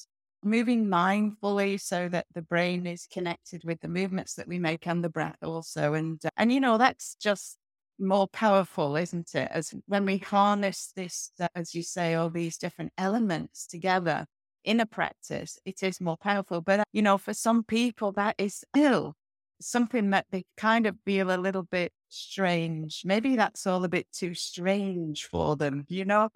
moving 0.44 0.87
mindfully 0.87 1.81
so 1.81 2.09
that 2.11 2.27
the 2.35 2.42
brain 2.42 2.87
is 2.87 3.07
connected 3.12 3.64
with 3.64 3.81
the 3.81 3.88
movements 3.88 4.35
that 4.37 4.48
we 4.48 4.59
make 4.59 4.87
and 4.88 5.05
the 5.05 5.11
breath 5.11 5.38
also. 5.42 5.94
And 5.94 6.20
and 6.38 6.53
you 6.53 6.61
know, 6.61 6.79
that's 6.79 7.16
just 7.16 7.59
more 8.00 8.29
powerful, 8.29 8.96
isn't 8.96 9.35
it? 9.35 9.48
As 9.53 9.74
when 9.87 10.07
we 10.07 10.18
harness 10.18 10.92
this, 10.96 11.31
uh, 11.40 11.48
as 11.55 11.74
you 11.74 11.83
say, 11.85 12.14
all 12.14 12.31
these 12.31 12.59
different 12.59 12.92
elements 12.98 13.66
together 13.66 14.27
in 14.64 14.81
a 14.81 14.87
practice, 14.87 15.59
it 15.64 15.83
is 15.83 16.00
more 16.00 16.16
powerful. 16.16 16.61
But, 16.61 16.81
uh, 16.81 16.85
you 16.92 17.03
know, 17.03 17.18
for 17.18 17.35
some 17.35 17.62
people, 17.62 18.12
that 18.12 18.35
is 18.38 18.64
still 18.74 19.14
something 19.61 20.11
that 20.11 20.27
they 20.31 20.44
kind 20.57 20.87
of 20.87 20.96
feel 21.05 21.31
a 21.31 21.38
little 21.38 21.62
bit 21.62 21.92
strange. 22.09 23.03
Maybe 23.05 23.37
that's 23.37 23.66
all 23.66 23.85
a 23.85 23.88
bit 23.88 24.07
too 24.12 24.35
strange 24.35 25.24
for 25.24 25.57
them, 25.57 25.85
you 25.88 26.05
know? 26.05 26.31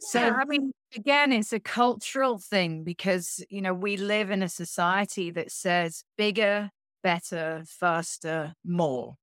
So, 0.00 0.20
yeah, 0.20 0.34
I 0.40 0.44
mean, 0.46 0.72
again, 0.96 1.32
it's 1.32 1.52
a 1.52 1.60
cultural 1.60 2.38
thing 2.38 2.84
because, 2.84 3.44
you 3.50 3.60
know, 3.60 3.74
we 3.74 3.96
live 3.96 4.30
in 4.30 4.42
a 4.42 4.48
society 4.48 5.30
that 5.32 5.50
says 5.50 6.04
bigger, 6.16 6.70
better, 7.02 7.64
faster, 7.66 8.54
more. 8.64 9.16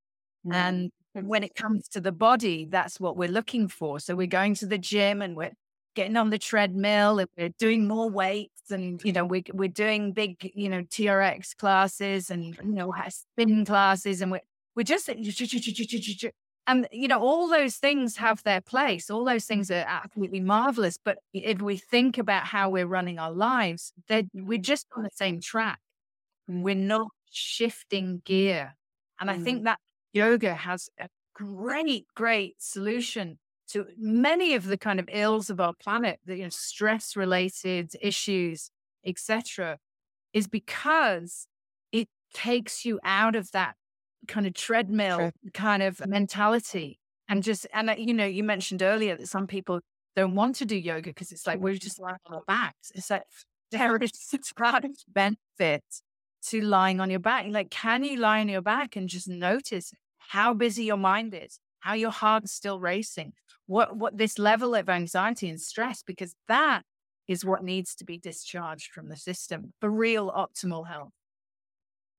Mm-hmm. 0.45 0.53
And 0.53 0.91
when 1.27 1.43
it 1.43 1.55
comes 1.55 1.87
to 1.89 2.01
the 2.01 2.11
body, 2.11 2.67
that's 2.69 2.99
what 2.99 3.17
we're 3.17 3.27
looking 3.27 3.67
for. 3.67 3.99
So 3.99 4.15
we're 4.15 4.27
going 4.27 4.53
to 4.55 4.67
the 4.67 4.77
gym 4.77 5.21
and 5.21 5.35
we're 5.35 5.53
getting 5.97 6.15
on 6.15 6.29
the 6.29 6.37
treadmill 6.37 7.17
and 7.17 7.27
we're 7.35 7.49
doing 7.57 7.87
more 7.87 8.07
weights 8.07 8.69
and 8.69 9.03
you 9.03 9.11
know 9.11 9.25
we, 9.25 9.43
we're 9.51 9.67
doing 9.67 10.13
big 10.13 10.51
you 10.53 10.69
know 10.69 10.83
trx 10.83 11.57
classes 11.57 12.29
and 12.29 12.55
you 12.63 12.73
know 12.73 12.93
spin 13.09 13.65
classes 13.65 14.21
and 14.21 14.31
we're, 14.31 14.41
we're 14.75 14.83
just 14.83 15.09
and 16.67 16.87
you 16.91 17.07
know 17.07 17.19
all 17.19 17.47
those 17.47 17.77
things 17.77 18.17
have 18.17 18.43
their 18.43 18.61
place. 18.61 19.09
All 19.09 19.25
those 19.25 19.45
things 19.45 19.71
are 19.71 19.85
absolutely 19.87 20.39
marvelous 20.39 20.99
but 21.03 21.17
if 21.33 21.63
we 21.63 21.77
think 21.77 22.19
about 22.19 22.43
how 22.43 22.69
we're 22.69 22.85
running 22.85 23.17
our 23.17 23.31
lives 23.31 23.91
that 24.07 24.25
we're 24.35 24.59
just 24.59 24.85
on 24.95 25.01
the 25.01 25.09
same 25.11 25.41
track. 25.41 25.79
We're 26.47 26.75
not 26.75 27.07
shifting 27.29 28.21
gear 28.23 28.75
and 29.19 29.29
i 29.29 29.37
think 29.37 29.61
mm. 29.61 29.63
that 29.65 29.79
yoga 30.13 30.53
has 30.53 30.89
a 30.99 31.09
great 31.33 32.05
great 32.15 32.55
solution 32.57 33.37
to 33.69 33.85
many 33.97 34.53
of 34.53 34.65
the 34.65 34.77
kind 34.77 34.99
of 34.99 35.09
ills 35.11 35.49
of 35.49 35.59
our 35.59 35.73
planet, 35.73 36.19
the 36.25 36.37
you 36.37 36.43
know, 36.43 36.49
stress 36.49 37.15
related 37.15 37.91
issues, 38.01 38.71
etc., 39.05 39.77
is 40.33 40.47
because 40.47 41.47
it 41.91 42.07
takes 42.33 42.85
you 42.85 42.99
out 43.03 43.35
of 43.35 43.51
that 43.51 43.75
kind 44.27 44.45
of 44.45 44.53
treadmill 44.53 45.31
kind 45.53 45.81
of 45.81 46.05
mentality 46.05 46.99
and 47.29 47.43
just 47.43 47.65
and 47.73 47.89
uh, 47.89 47.95
you 47.97 48.13
know 48.13 48.25
you 48.25 48.43
mentioned 48.43 48.81
earlier 48.81 49.15
that 49.15 49.27
some 49.27 49.47
people 49.47 49.79
don't 50.15 50.35
want 50.35 50.55
to 50.55 50.65
do 50.65 50.75
yoga 50.75 51.09
because 51.09 51.31
it's 51.31 51.45
like 51.45 51.59
we're 51.59 51.75
just 51.75 51.99
lying 51.99 52.17
on 52.25 52.35
our 52.35 52.43
backs. 52.47 52.91
It's 52.95 53.09
like 53.09 53.23
there 53.71 53.95
is 53.97 54.11
such 54.13 54.51
a 54.57 54.89
benefit 55.07 55.83
to 56.47 56.61
lying 56.61 56.99
on 56.99 57.09
your 57.09 57.19
back. 57.19 57.45
Like, 57.49 57.69
can 57.69 58.03
you 58.03 58.17
lie 58.17 58.39
on 58.39 58.49
your 58.49 58.61
back 58.61 58.95
and 58.95 59.07
just 59.07 59.27
notice 59.27 59.93
how 60.17 60.53
busy 60.53 60.85
your 60.85 60.97
mind 60.97 61.33
is, 61.33 61.59
how 61.87 61.93
your 61.93 62.11
heart's 62.11 62.51
still 62.51 62.81
racing, 62.81 63.31
what 63.65 63.95
what 63.95 64.17
this 64.17 64.37
level 64.37 64.75
of 64.75 64.89
anxiety 64.89 65.47
and 65.47 65.61
stress 65.61 66.03
because 66.03 66.35
that 66.49 66.81
is 67.29 67.45
what 67.45 67.63
needs 67.63 67.95
to 67.95 68.03
be 68.03 68.17
discharged 68.17 68.91
from 68.91 69.07
the 69.07 69.15
system 69.15 69.73
for 69.79 69.89
real 69.89 70.29
optimal 70.29 70.85
health. 70.87 71.13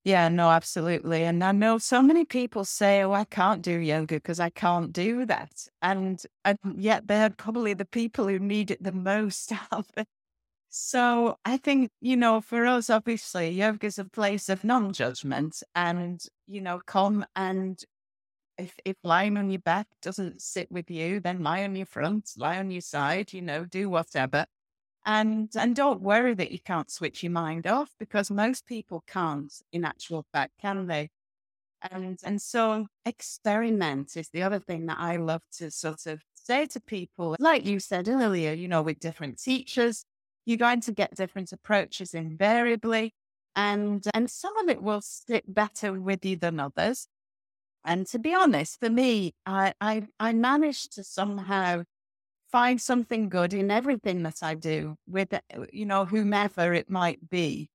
Yeah, 0.04 0.30
no, 0.30 0.48
absolutely. 0.48 1.24
And 1.24 1.44
I 1.44 1.52
know 1.52 1.76
so 1.76 2.00
many 2.00 2.24
people 2.24 2.64
say, 2.64 3.02
oh, 3.02 3.12
I 3.12 3.24
can't 3.24 3.60
do 3.60 3.76
yoga 3.78 4.14
because 4.14 4.40
I 4.40 4.48
can't 4.48 4.90
do 4.90 5.26
that. 5.26 5.52
And, 5.82 6.22
and 6.46 6.58
yet 6.78 7.06
they're 7.06 7.28
probably 7.28 7.74
the 7.74 7.84
people 7.84 8.26
who 8.26 8.38
need 8.38 8.70
it 8.70 8.82
the 8.82 8.92
most. 8.92 9.52
so 10.70 11.36
I 11.44 11.58
think, 11.58 11.90
you 12.00 12.16
know, 12.16 12.40
for 12.40 12.64
us, 12.64 12.88
obviously, 12.88 13.50
yoga 13.50 13.86
is 13.86 13.98
a 13.98 14.06
place 14.06 14.48
of 14.48 14.64
non 14.64 14.94
judgment 14.94 15.62
and, 15.74 16.22
you 16.46 16.62
know, 16.62 16.80
come 16.86 17.26
and 17.36 17.84
if 18.58 18.74
if 18.84 18.96
lying 19.04 19.36
on 19.36 19.50
your 19.50 19.60
back 19.60 19.86
doesn't 20.02 20.42
sit 20.42 20.70
with 20.70 20.90
you, 20.90 21.20
then 21.20 21.42
lie 21.42 21.64
on 21.64 21.76
your 21.76 21.86
front, 21.86 22.30
lie 22.36 22.58
on 22.58 22.70
your 22.70 22.80
side, 22.80 23.32
you 23.32 23.42
know, 23.42 23.64
do 23.64 23.88
whatever. 23.88 24.46
And 25.06 25.50
and 25.56 25.74
don't 25.76 26.02
worry 26.02 26.34
that 26.34 26.52
you 26.52 26.58
can't 26.60 26.90
switch 26.90 27.22
your 27.22 27.32
mind 27.32 27.66
off 27.66 27.90
because 27.98 28.30
most 28.30 28.66
people 28.66 29.04
can't 29.06 29.52
in 29.72 29.84
actual 29.84 30.26
fact, 30.32 30.52
can 30.60 30.86
they? 30.86 31.10
And 31.90 32.18
and 32.24 32.42
so 32.42 32.86
experiment 33.06 34.16
is 34.16 34.28
the 34.30 34.42
other 34.42 34.58
thing 34.58 34.86
that 34.86 34.98
I 34.98 35.16
love 35.16 35.42
to 35.58 35.70
sort 35.70 36.06
of 36.06 36.22
say 36.34 36.66
to 36.66 36.80
people. 36.80 37.36
Like 37.38 37.64
you 37.64 37.78
said 37.80 38.08
earlier, 38.08 38.52
you 38.52 38.68
know, 38.68 38.82
with 38.82 38.98
different 39.00 39.40
teachers, 39.40 40.04
you're 40.44 40.58
going 40.58 40.80
to 40.82 40.92
get 40.92 41.14
different 41.14 41.52
approaches 41.52 42.14
invariably. 42.14 43.14
And 43.56 44.04
and 44.14 44.30
some 44.30 44.56
of 44.58 44.68
it 44.68 44.82
will 44.82 45.00
stick 45.00 45.44
better 45.46 45.92
with 46.00 46.24
you 46.24 46.36
than 46.36 46.60
others. 46.60 47.08
And 47.88 48.06
to 48.08 48.20
be 48.20 48.34
honest, 48.34 48.80
for 48.80 48.90
me, 48.90 49.34
I, 49.46 49.74
I, 49.80 50.08
I 50.20 50.34
managed 50.34 50.92
to 50.94 51.04
somehow 51.04 51.84
find 52.50 52.80
something 52.80 53.28
good 53.30 53.54
in 53.54 53.70
everything 53.70 54.22
that 54.24 54.42
I 54.42 54.54
do 54.54 54.96
with, 55.06 55.34
uh, 55.34 55.40
you 55.72 55.86
know, 55.86 56.06
whomever 56.06 56.74
it 56.74 56.90
might 56.90 57.30
be. 57.30 57.70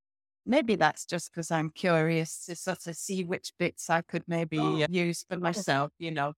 Maybe 0.45 0.75
that's 0.75 1.05
just 1.05 1.31
because 1.31 1.51
I'm 1.51 1.71
curious 1.71 2.45
to 2.47 2.55
sort 2.55 2.87
of 2.87 2.97
see 2.97 3.23
which 3.25 3.53
bits 3.59 3.89
I 3.89 4.03
could 4.03 4.25
maybe 4.27 4.59
uh, 4.59 4.81
use 4.87 5.25
for 5.29 5.37
myself, 5.37 5.91
you 5.99 6.11
know. 6.11 6.35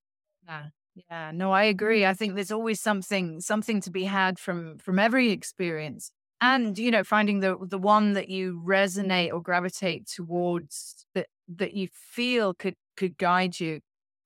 Yeah. 0.48 0.70
Yeah, 1.10 1.32
no, 1.32 1.52
I 1.52 1.64
agree. 1.66 2.06
I 2.06 2.14
think 2.14 2.36
there's 2.36 2.52
always 2.54 2.80
something 2.80 3.42
something 3.42 3.82
to 3.82 3.92
be 3.92 4.06
had 4.06 4.40
from 4.40 4.78
from 4.78 4.98
every 4.98 5.32
experience. 5.32 6.10
And 6.40 6.78
you 6.78 6.90
know, 6.90 7.04
finding 7.04 7.42
the 7.42 7.58
the 7.62 7.78
one 7.78 8.14
that 8.14 8.30
you 8.30 8.62
resonate 8.66 9.34
or 9.34 9.42
gravitate 9.42 10.08
towards 10.08 11.06
that 11.14 11.28
that 11.50 11.74
you 11.74 11.90
feel 11.92 12.54
could 12.54 12.76
could 12.96 13.18
guide 13.18 13.60
you. 13.60 13.82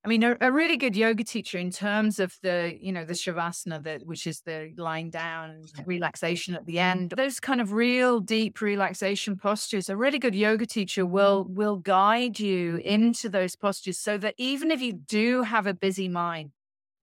I 0.06 0.08
mean, 0.08 0.24
a, 0.24 0.38
a, 0.40 0.50
really 0.50 0.78
good 0.78 0.96
yoga 0.96 1.26
teacher 1.26 1.58
in 1.58 1.72
terms 1.72 2.20
of 2.20 2.38
the, 2.42 2.78
you 2.80 2.94
know, 2.94 3.04
the 3.04 3.14
shavasana, 3.14 3.84
that 3.84 4.06
which 4.06 4.28
is 4.28 4.40
the 4.42 4.72
lying 4.78 5.10
down, 5.10 5.64
relaxation 5.86 6.56
at 6.56 6.66
the 6.66 6.80
end. 6.80 7.14
Those 7.18 7.42
kind 7.42 7.60
of 7.60 7.74
real 7.74 8.22
deep 8.22 8.62
relaxation 8.62 9.36
postures. 9.36 9.90
A 9.90 9.98
really 9.98 10.18
good 10.18 10.36
yoga 10.36 10.66
teacher 10.66 11.06
will 11.06 11.44
mm-hmm. 11.44 11.56
will 11.56 11.76
guide 11.78 12.40
you 12.40 12.78
into 12.78 13.28
those 13.28 13.58
postures, 13.58 13.98
so 13.98 14.18
that 14.20 14.36
even 14.38 14.72
if 14.72 14.82
you 14.82 14.94
do 14.94 15.44
have 15.44 15.68
a 15.68 15.74
busy 15.74 16.08
mind, 16.08 16.52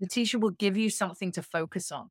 the 0.00 0.06
teacher 0.06 0.38
will 0.38 0.50
give 0.50 0.78
you 0.78 0.88
something 0.88 1.30
to 1.32 1.42
focus 1.42 1.92
on. 1.92 2.08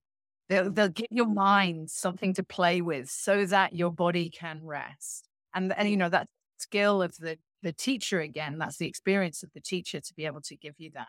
They'll, 0.50 0.72
they'll 0.72 0.89
give 0.89 1.08
your 1.10 1.26
mind 1.26 1.89
something 1.89 2.36
to 2.36 2.44
play 2.44 2.82
with, 2.82 3.10
so 3.10 3.48
that 3.48 3.76
your 3.76 3.91
body 3.91 4.30
can 4.30 4.60
rest. 4.63 5.28
And 5.56 5.74
and 5.74 5.89
you 5.89 5.98
know 5.98 6.10
that 6.10 6.28
skill 6.58 7.02
of 7.02 7.15
the 7.18 7.38
the 7.63 7.74
teacher 7.74 8.20
again. 8.20 8.60
That's 8.60 8.78
the 8.78 8.88
experience 8.88 9.44
of 9.44 9.52
the 9.54 9.62
teacher 9.62 10.00
to 10.00 10.13
be 10.13 10.26
able 10.26 10.41
to 10.41 10.56
give 10.56 10.76
you 10.78 10.91
that. 10.94 11.08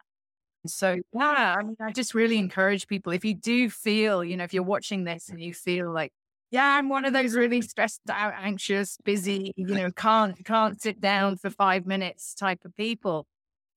So 0.67 0.97
yeah, 1.13 1.55
I 1.59 1.63
mean, 1.63 1.77
I 1.81 1.93
just 1.93 2.15
really 2.15 2.39
encourage 2.39 2.87
people 2.89 3.13
if 3.13 3.25
you 3.25 3.35
do 3.35 3.71
feel, 3.71 4.25
you 4.25 4.37
know, 4.37 4.45
if 4.45 4.55
you're 4.55 4.63
watching 4.63 5.05
this 5.05 5.29
and 5.29 5.41
you 5.41 5.55
feel 5.55 5.93
like, 5.93 6.13
yeah, 6.51 6.77
I'm 6.77 6.89
one 6.89 7.05
of 7.05 7.13
those 7.13 7.35
really 7.35 7.61
stressed 7.63 8.01
out, 8.11 8.35
anxious, 8.37 8.97
busy, 9.05 9.53
you 9.57 9.67
know, 9.67 9.91
can't 9.93 10.45
can't 10.45 10.81
sit 10.81 11.01
down 11.01 11.37
for 11.37 11.51
five 11.51 11.87
minutes 11.87 12.35
type 12.35 12.65
of 12.65 12.77
people. 12.77 13.27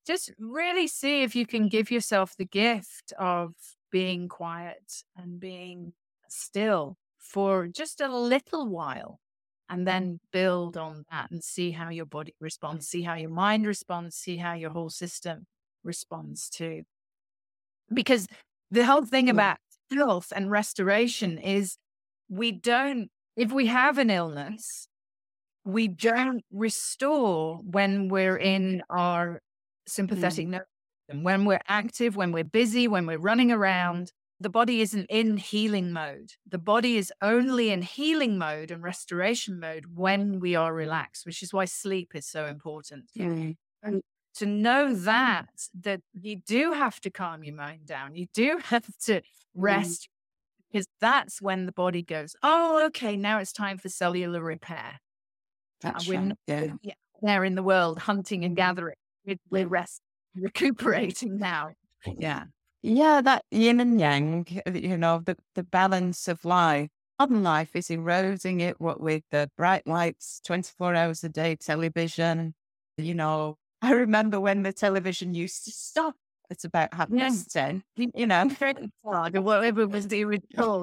Just 0.08 0.32
really 0.40 0.88
see 0.88 1.24
if 1.24 1.36
you 1.36 1.46
can 1.46 1.68
give 1.70 1.92
yourself 1.92 2.36
the 2.38 2.46
gift 2.46 3.14
of 3.20 3.54
being 3.92 4.28
quiet 4.28 5.04
and 5.18 5.40
being 5.40 5.94
still 6.30 6.98
for 7.18 7.68
just 7.68 8.02
a 8.02 8.08
little 8.08 8.68
while 8.68 9.20
and 9.70 9.88
then 9.88 10.20
build 10.32 10.78
on 10.78 11.06
that 11.12 11.30
and 11.32 11.44
see 11.44 11.72
how 11.72 11.90
your 11.90 12.06
body 12.06 12.34
responds, 12.40 12.88
see 12.88 13.04
how 13.04 13.14
your 13.14 13.30
mind 13.30 13.68
responds, 13.68 14.16
see 14.16 14.38
how 14.38 14.54
your 14.54 14.72
whole 14.72 14.90
system 14.90 15.46
responds 15.84 16.50
to. 16.50 16.84
Because 17.94 18.28
the 18.72 18.86
whole 18.86 19.06
thing 19.06 19.30
about 19.30 19.58
health 19.92 20.34
and 20.36 20.50
restoration 20.50 21.38
is 21.38 21.78
we 22.30 22.52
don't, 22.52 23.10
if 23.36 23.52
we 23.52 23.68
have 23.68 23.98
an 23.98 24.10
illness, 24.10 24.88
we 25.66 25.88
don't 25.88 26.44
restore 26.52 27.58
when 27.64 28.10
we're 28.10 28.38
in 28.38 28.82
our 28.90 29.42
sympathetic 29.88 30.48
mm. 30.48 30.52
nervous 30.52 30.68
system, 31.08 31.24
when 31.24 31.46
we're 31.46 31.62
active, 31.68 32.16
when 32.16 32.32
we're 32.32 32.44
busy, 32.44 32.88
when 32.88 33.06
we're 33.06 33.20
running 33.20 33.52
around. 33.52 34.12
The 34.42 34.50
body 34.50 34.80
isn't 34.82 35.08
in 35.10 35.38
healing 35.38 35.92
mode. 35.92 36.34
The 36.48 36.58
body 36.58 36.96
is 36.96 37.12
only 37.22 37.72
in 37.72 37.82
healing 37.82 38.38
mode 38.38 38.72
and 38.72 38.82
restoration 38.82 39.60
mode 39.60 39.86
when 39.94 40.40
we 40.40 40.56
are 40.56 40.74
relaxed, 40.74 41.26
which 41.26 41.44
is 41.44 41.54
why 41.54 41.66
sleep 41.66 42.12
is 42.16 42.26
so 42.26 42.46
important. 42.46 43.12
Mm. 43.18 43.58
And 43.84 44.02
to 44.36 44.46
know 44.46 44.94
that 44.94 45.50
that 45.82 46.02
you 46.14 46.38
do 46.38 46.72
have 46.72 47.00
to 47.02 47.10
calm 47.10 47.44
your 47.44 47.56
mind 47.56 47.86
down 47.86 48.16
you 48.16 48.28
do 48.34 48.60
have 48.66 48.86
to 48.98 49.14
mm. 49.14 49.22
rest 49.54 50.04
mm. 50.04 50.72
because 50.72 50.88
that's 51.02 51.42
when 51.42 51.66
the 51.66 51.72
body 51.72 52.02
goes 52.02 52.36
oh 52.44 52.86
okay 52.86 53.16
now 53.16 53.40
it's 53.40 53.52
time 53.52 53.78
for 53.78 53.90
cellular 53.90 54.42
repair 54.42 55.00
that's 55.82 56.08
we're 56.08 56.20
right. 56.20 56.38
yeah. 56.48 56.68
yeah 56.82 56.94
there 57.22 57.44
in 57.44 57.56
the 57.56 57.64
world 57.64 58.00
hunting 58.00 58.46
and 58.46 58.56
gathering 58.56 58.96
we're, 59.26 59.36
we're 59.50 59.68
rest 59.68 60.02
recuperating 60.36 61.38
now 61.38 61.70
yeah 62.18 62.44
yeah 62.82 63.22
that 63.22 63.44
yin 63.52 63.80
and 63.80 64.00
yang 64.00 64.46
uh, 64.66 64.72
you 64.72 64.98
know 64.98 65.22
the, 65.26 65.36
the 65.56 65.64
balance 65.64 66.28
of 66.28 66.46
life 66.46 66.90
modern 67.20 67.44
life 67.44 67.76
is 67.76 67.90
eroding 67.90 68.62
it 68.62 68.80
what 68.80 69.02
with 69.02 69.24
the 69.32 69.50
bright 69.58 69.86
lights 69.86 70.40
24 70.46 70.96
hours 70.96 71.24
a 71.24 71.30
day 71.30 71.56
television 71.56 72.54
you 72.98 73.14
know 73.14 73.58
I 73.82 73.92
remember 73.94 74.40
when 74.40 74.64
the 74.64 74.74
television 74.74 75.34
used 75.34 75.64
to 75.66 75.72
stop. 75.72 76.16
It's 76.50 76.66
about 76.66 76.94
half 76.94 77.10
past 77.16 77.52
ten. 77.52 77.84
You 77.96 78.28
know, 78.28 78.50
whatever 79.04 79.88
was 79.88 80.08
the 80.08 80.24
original 80.26 80.82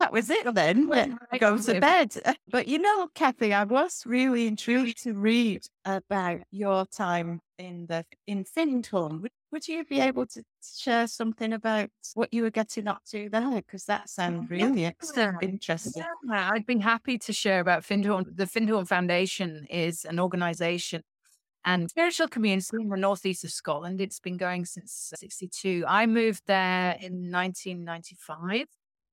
That 0.00 0.12
was 0.12 0.30
it 0.30 0.54
then. 0.54 0.86
When 0.86 1.18
I 1.32 1.38
go 1.38 1.58
to 1.58 1.80
bed. 1.80 2.14
Uh, 2.24 2.34
but 2.48 2.68
you 2.68 2.78
know, 2.78 3.08
Kathy, 3.14 3.52
I 3.52 3.64
was 3.64 4.04
really 4.06 4.46
intrigued 4.46 5.02
to 5.02 5.14
read 5.14 5.62
about 5.84 6.40
your 6.50 6.86
time 6.86 7.40
in 7.58 7.86
the 7.86 8.04
in 8.26 8.44
Findhorn. 8.44 9.22
Would, 9.22 9.32
would 9.50 9.66
you 9.66 9.84
be 9.84 10.00
able 10.00 10.26
to 10.26 10.42
share 10.62 11.08
something 11.08 11.52
about 11.52 11.90
what 12.14 12.32
you 12.32 12.42
were 12.42 12.50
getting 12.50 12.86
up 12.86 13.02
to 13.10 13.28
there? 13.28 13.56
Because 13.56 13.86
that 13.86 14.08
sounds 14.08 14.48
really 14.48 14.82
yeah. 14.82 14.88
interesting. 15.42 16.04
Yeah, 16.30 16.50
I'd 16.52 16.66
be 16.66 16.78
happy 16.78 17.18
to 17.18 17.32
share 17.32 17.58
about 17.58 17.82
Findhorn. 17.82 18.36
The 18.36 18.46
Findhorn 18.46 18.86
Foundation 18.86 19.66
is 19.68 20.04
an 20.04 20.20
organization 20.20 21.02
and 21.64 21.90
spiritual 21.90 22.28
community 22.28 22.76
in 22.80 22.88
the 22.88 22.96
northeast 22.96 23.44
of 23.44 23.50
Scotland. 23.50 24.00
It's 24.00 24.20
been 24.20 24.36
going 24.36 24.64
since 24.64 25.12
62. 25.16 25.84
I 25.86 26.06
moved 26.06 26.44
there 26.46 26.96
in 27.00 27.30
1995. 27.32 28.66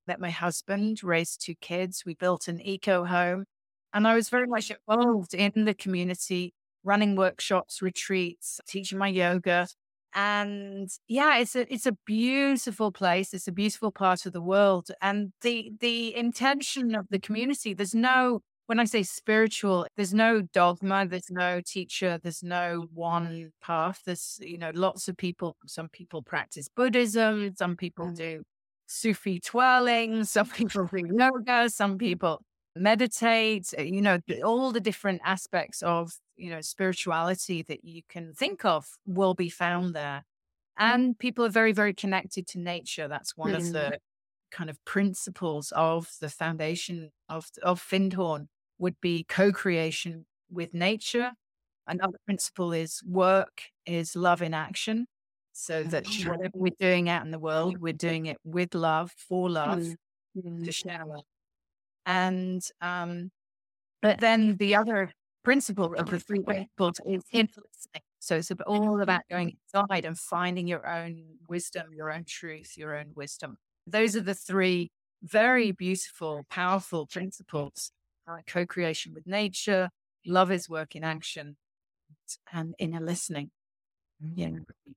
Met 0.06 0.20
my 0.20 0.30
husband, 0.30 1.02
raised 1.02 1.44
two 1.44 1.54
kids. 1.60 2.04
We 2.06 2.14
built 2.14 2.48
an 2.48 2.60
eco 2.60 3.04
home. 3.04 3.44
And 3.92 4.06
I 4.06 4.14
was 4.14 4.28
very 4.28 4.46
much 4.46 4.70
involved 4.70 5.34
in 5.34 5.64
the 5.64 5.74
community, 5.74 6.52
running 6.84 7.16
workshops, 7.16 7.80
retreats, 7.80 8.60
teaching 8.68 8.98
my 8.98 9.08
yoga. 9.08 9.68
And 10.14 10.88
yeah, 11.08 11.38
it's 11.38 11.54
a 11.56 11.72
it's 11.72 11.86
a 11.86 11.96
beautiful 12.06 12.90
place. 12.92 13.34
It's 13.34 13.48
a 13.48 13.52
beautiful 13.52 13.90
part 13.92 14.26
of 14.26 14.32
the 14.32 14.40
world. 14.40 14.90
And 15.02 15.32
the 15.42 15.72
the 15.80 16.14
intention 16.14 16.94
of 16.94 17.06
the 17.10 17.18
community, 17.18 17.74
there's 17.74 17.94
no 17.94 18.40
when 18.66 18.80
I 18.80 18.84
say 18.84 19.02
spiritual, 19.04 19.86
there's 19.96 20.12
no 20.12 20.42
dogma, 20.42 21.06
there's 21.06 21.30
no 21.30 21.60
teacher, 21.64 22.18
there's 22.22 22.42
no 22.42 22.88
one 22.92 23.52
path. 23.62 24.02
There's, 24.04 24.38
you 24.42 24.58
know, 24.58 24.72
lots 24.74 25.08
of 25.08 25.16
people, 25.16 25.56
some 25.66 25.88
people 25.88 26.22
practice 26.22 26.68
Buddhism, 26.68 27.54
some 27.56 27.76
people 27.76 28.06
mm. 28.06 28.16
do 28.16 28.42
Sufi 28.86 29.40
twirling, 29.40 30.24
some 30.36 30.48
people 30.48 30.86
do 30.86 31.04
yoga, 31.12 31.68
some 31.70 31.98
people 31.98 32.42
meditate, 32.76 33.72
uh, 33.78 33.82
you 33.82 34.02
know, 34.02 34.18
all 34.44 34.70
the 34.70 34.80
different 34.80 35.20
aspects 35.24 35.82
of, 35.82 36.12
you 36.36 36.50
know, 36.50 36.60
spirituality 36.60 37.62
that 37.62 37.84
you 37.84 38.02
can 38.08 38.32
think 38.34 38.64
of 38.64 38.86
will 39.06 39.34
be 39.34 39.48
found 39.48 39.94
there. 39.94 40.24
And 40.78 41.18
people 41.18 41.44
are 41.44 41.50
very, 41.50 41.72
very 41.72 41.94
connected 41.94 42.46
to 42.48 42.58
nature. 42.58 43.08
That's 43.08 43.36
one 43.36 43.52
mm. 43.52 43.56
of 43.56 43.72
the 43.72 43.98
kind 44.50 44.68
of 44.68 44.82
principles 44.84 45.72
of 45.74 46.10
the 46.20 46.28
foundation 46.28 47.10
of, 47.28 47.50
of 47.62 47.80
Findhorn 47.80 48.48
would 48.78 49.00
be 49.00 49.24
co-creation 49.24 50.26
with 50.50 50.74
nature. 50.74 51.32
Another 51.86 52.18
principle 52.26 52.72
is 52.72 53.02
work 53.04 53.62
is 53.86 54.16
love 54.16 54.42
in 54.42 54.52
action. 54.52 55.06
So 55.58 55.82
that 55.84 56.06
whatever 56.26 56.50
we're 56.54 56.72
doing 56.78 57.08
out 57.08 57.24
in 57.24 57.30
the 57.30 57.38
world, 57.38 57.78
we're 57.78 57.94
doing 57.94 58.26
it 58.26 58.36
with 58.44 58.74
love, 58.74 59.10
for 59.16 59.48
love, 59.48 59.80
mm-hmm. 60.36 60.64
to 60.64 60.70
share 60.70 61.02
love. 61.06 61.24
And 62.04 62.62
um, 62.82 63.30
but 64.02 64.20
then 64.20 64.58
the 64.58 64.74
other 64.76 65.10
principle 65.44 65.94
of 65.94 66.10
the 66.10 66.20
three 66.20 66.40
principles 66.40 67.00
is 67.06 67.22
in 67.32 67.48
listening. 67.56 68.02
So 68.18 68.36
it's 68.36 68.52
all 68.66 69.00
about 69.00 69.22
going 69.30 69.56
inside 69.72 70.04
and 70.04 70.18
finding 70.18 70.66
your 70.66 70.86
own 70.86 71.24
wisdom, 71.48 71.86
your 71.96 72.12
own 72.12 72.24
truth, 72.26 72.76
your 72.76 72.94
own 72.94 73.12
wisdom. 73.14 73.56
Those 73.86 74.14
are 74.14 74.20
the 74.20 74.34
three 74.34 74.90
very 75.22 75.72
beautiful, 75.72 76.44
powerful 76.50 77.06
principles 77.06 77.92
co 78.46 78.66
creation 78.66 79.14
with 79.14 79.26
nature, 79.26 79.88
love 80.26 80.50
is 80.50 80.68
work 80.68 80.94
in 80.94 81.02
action, 81.02 81.56
and 82.52 82.74
inner 82.78 83.00
listening. 83.00 83.50
Yeah. 84.20 84.50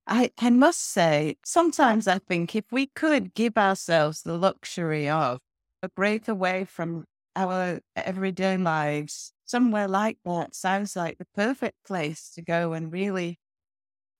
I, 0.06 0.30
I 0.38 0.50
must 0.50 0.80
say, 0.80 1.36
sometimes 1.44 2.08
I 2.08 2.18
think 2.18 2.54
if 2.56 2.64
we 2.72 2.86
could 2.86 3.34
give 3.34 3.56
ourselves 3.56 4.22
the 4.22 4.36
luxury 4.36 5.08
of 5.08 5.40
a 5.82 5.88
break 5.88 6.26
away 6.28 6.64
from 6.64 7.04
our 7.36 7.80
everyday 7.96 8.56
lives, 8.56 9.32
somewhere 9.44 9.88
like 9.88 10.18
that 10.24 10.54
sounds 10.54 10.96
like 10.96 11.18
the 11.18 11.26
perfect 11.34 11.76
place 11.84 12.30
to 12.34 12.42
go 12.42 12.72
and 12.72 12.92
really 12.92 13.38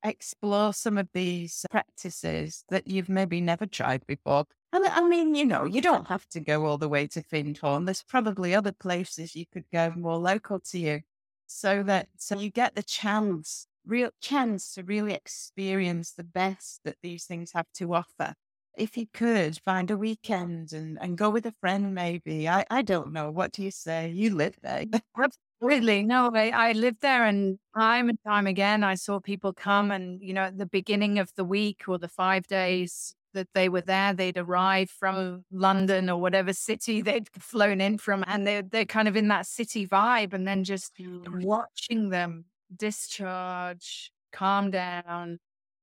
explore 0.05 0.73
some 0.75 0.99
of 0.99 1.09
these 1.15 1.67
practices 1.71 2.65
that 2.71 2.87
you've 2.89 3.09
maybe 3.11 3.41
never 3.41 3.67
tried 3.67 4.07
before. 4.07 4.47
And 4.73 4.87
I 4.87 5.07
mean, 5.09 5.35
you 5.35 5.45
know, 5.47 5.65
you 5.65 5.81
don't 5.83 6.09
have 6.09 6.27
to 6.31 6.41
go 6.41 6.67
all 6.67 6.79
the 6.79 6.89
way 6.89 7.07
to 7.09 7.23
Findhorn. 7.23 7.87
There's 7.87 8.03
probably 8.05 8.55
other 8.55 8.73
places 8.73 9.37
you 9.37 9.47
could 9.53 9.65
go 9.73 9.93
more 9.97 10.19
local 10.19 10.61
to 10.61 10.79
you 10.79 11.03
so 11.47 11.83
that 11.85 12.09
so 12.19 12.39
you 12.39 12.51
get 12.51 12.75
the 12.77 12.83
chance, 12.83 13.67
real 13.87 14.11
chance 14.21 14.75
to 14.75 14.83
really 14.83 15.13
experience 15.13 16.13
the 16.13 16.25
best 16.25 16.81
that 16.85 16.97
these 17.03 17.25
things 17.25 17.53
have 17.53 17.67
to 17.75 17.95
offer. 17.95 18.35
If 18.77 18.97
you 18.97 19.07
could 19.13 19.59
find 19.65 19.91
a 19.91 19.97
weekend 19.97 20.73
and, 20.73 20.97
and 21.01 21.19
go 21.19 21.29
with 21.29 21.45
a 21.45 21.55
friend, 21.61 21.95
maybe. 21.95 22.49
I, 22.49 22.65
I 22.71 22.83
don't 22.83 23.13
know. 23.13 23.31
What 23.31 23.53
do 23.53 23.63
you 23.63 23.71
say? 23.71 24.11
You 24.11 24.35
live 24.35 24.57
there. 24.63 24.85
Absolutely. 25.61 26.05
No, 26.05 26.31
I, 26.35 26.51
I 26.51 26.73
lived 26.73 27.03
there 27.03 27.25
and 27.25 27.59
time 27.77 28.09
and 28.09 28.19
time 28.27 28.47
again, 28.47 28.85
I 28.85 28.95
saw 28.95 29.21
people 29.21 29.53
come 29.53 29.91
and, 29.91 30.23
you 30.23 30.33
know, 30.33 30.43
at 30.43 30.59
the 30.59 30.67
beginning 30.67 31.19
of 31.19 31.35
the 31.35 31.45
week 31.45 31.83
or 31.89 31.99
the 31.99 32.09
five 32.09 32.47
days 32.47 33.15
that 33.35 33.49
they 33.55 33.69
were 33.69 33.81
there, 33.81 34.13
they'd 34.13 34.39
arrive 34.39 34.91
from 34.91 35.45
London 35.53 36.09
or 36.11 36.21
whatever 36.21 36.53
city 36.53 37.01
they'd 37.03 37.29
flown 37.39 37.81
in 37.81 37.99
from, 37.99 38.25
and 38.27 38.47
they're, 38.47 38.63
they're 38.63 38.85
kind 38.85 39.09
of 39.09 39.17
in 39.17 39.29
that 39.29 39.47
city 39.47 39.87
vibe. 39.87 40.33
And 40.33 40.47
then 40.47 40.65
just 40.65 40.97
mm. 40.97 41.45
watching 41.45 42.11
them 42.11 42.45
discharge, 42.77 44.13
calm 44.33 44.71
down, 44.71 45.39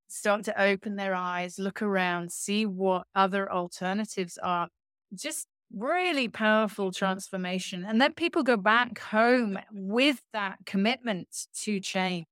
start 0.07 0.43
to 0.45 0.61
open 0.61 0.95
their 0.95 1.13
eyes, 1.13 1.59
look 1.59 1.81
around, 1.81 2.31
see 2.31 2.65
what 2.65 3.03
other 3.15 3.51
alternatives 3.51 4.37
are. 4.41 4.69
Just 5.13 5.47
really 5.73 6.27
powerful 6.27 6.91
transformation. 6.91 7.85
And 7.85 7.99
then 8.01 8.13
people 8.13 8.43
go 8.43 8.57
back 8.57 8.99
home 8.99 9.59
with 9.71 10.21
that 10.33 10.57
commitment 10.65 11.27
to 11.63 11.79
change, 11.79 12.25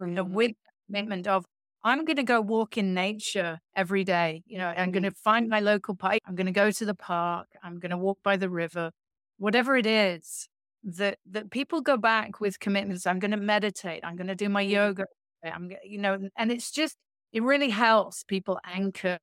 you 0.00 0.06
know, 0.06 0.24
mm-hmm. 0.24 0.34
with 0.34 0.52
commitment 0.86 1.26
of, 1.26 1.44
I'm 1.84 2.04
going 2.04 2.16
to 2.16 2.22
go 2.22 2.40
walk 2.40 2.76
in 2.76 2.92
nature 2.92 3.60
every 3.76 4.04
day. 4.04 4.42
You 4.46 4.58
know, 4.58 4.68
I'm 4.68 4.90
going 4.90 5.04
to 5.04 5.10
mm-hmm. 5.10 5.22
find 5.22 5.48
my 5.48 5.60
local 5.60 5.94
park. 5.94 6.18
I'm 6.26 6.34
going 6.34 6.46
to 6.46 6.52
go 6.52 6.70
to 6.70 6.84
the 6.84 6.94
park. 6.94 7.48
I'm 7.62 7.78
going 7.78 7.90
to 7.90 7.98
walk 7.98 8.18
by 8.22 8.36
the 8.36 8.50
river, 8.50 8.90
whatever 9.38 9.76
it 9.76 9.86
is 9.86 10.48
that, 10.84 11.18
that 11.30 11.50
people 11.50 11.80
go 11.80 11.96
back 11.96 12.40
with 12.40 12.60
commitments. 12.60 13.06
I'm 13.06 13.18
going 13.18 13.32
to 13.32 13.36
meditate. 13.36 14.04
I'm 14.04 14.16
going 14.16 14.28
to 14.28 14.34
do 14.34 14.48
my 14.48 14.62
yoga. 14.62 15.04
I'm, 15.44 15.70
you 15.84 15.98
know, 15.98 16.18
and 16.36 16.50
it's 16.52 16.70
just, 16.70 16.96
it 17.32 17.42
really 17.42 17.70
helps 17.70 18.24
people 18.24 18.58
anchor 18.64 19.18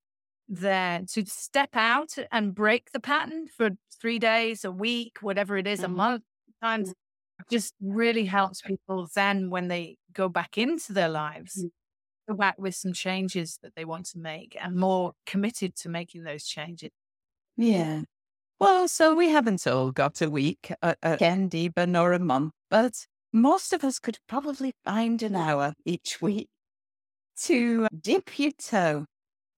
there 0.47 1.01
to 1.13 1.25
step 1.25 1.69
out 1.73 2.15
and 2.31 2.53
break 2.53 2.91
the 2.91 2.99
pattern 2.99 3.47
for 3.47 3.71
three 3.99 4.19
days, 4.19 4.63
a 4.63 4.71
week, 4.71 5.17
whatever 5.21 5.57
it 5.57 5.67
is, 5.67 5.79
mm-hmm. 5.79 5.93
a 5.93 5.95
month, 5.95 6.23
times 6.61 6.93
just 7.49 7.73
really 7.81 8.25
helps 8.25 8.61
people 8.61 9.07
then 9.13 9.49
when 9.49 9.67
they 9.67 9.97
go 10.13 10.29
back 10.29 10.57
into 10.57 10.93
their 10.93 11.09
lives, 11.09 11.63
mm. 11.63 11.69
go 12.29 12.35
back 12.35 12.55
with 12.57 12.75
some 12.75 12.93
changes 12.93 13.59
that 13.61 13.73
they 13.75 13.85
want 13.85 14.05
to 14.05 14.19
make 14.19 14.57
and 14.61 14.75
more 14.75 15.13
committed 15.25 15.75
to 15.75 15.89
making 15.89 16.23
those 16.23 16.45
changes. 16.45 16.91
Yeah. 17.57 18.01
Well, 18.59 18.87
so 18.87 19.13
we 19.15 19.29
haven't 19.29 19.67
all 19.67 19.91
got 19.91 20.21
a 20.21 20.29
week, 20.29 20.71
a, 20.81 20.95
a 21.03 21.11
weekend 21.11 21.53
even, 21.53 21.95
or 21.95 22.13
a 22.13 22.19
month, 22.19 22.53
but 22.69 23.05
most 23.33 23.73
of 23.73 23.83
us 23.83 23.99
could 23.99 24.17
probably 24.27 24.73
find 24.85 25.21
an 25.23 25.35
hour 25.35 25.73
each 25.85 26.21
week 26.21 26.47
to 27.43 27.87
dip 28.01 28.39
your 28.39 28.51
toe, 28.51 29.05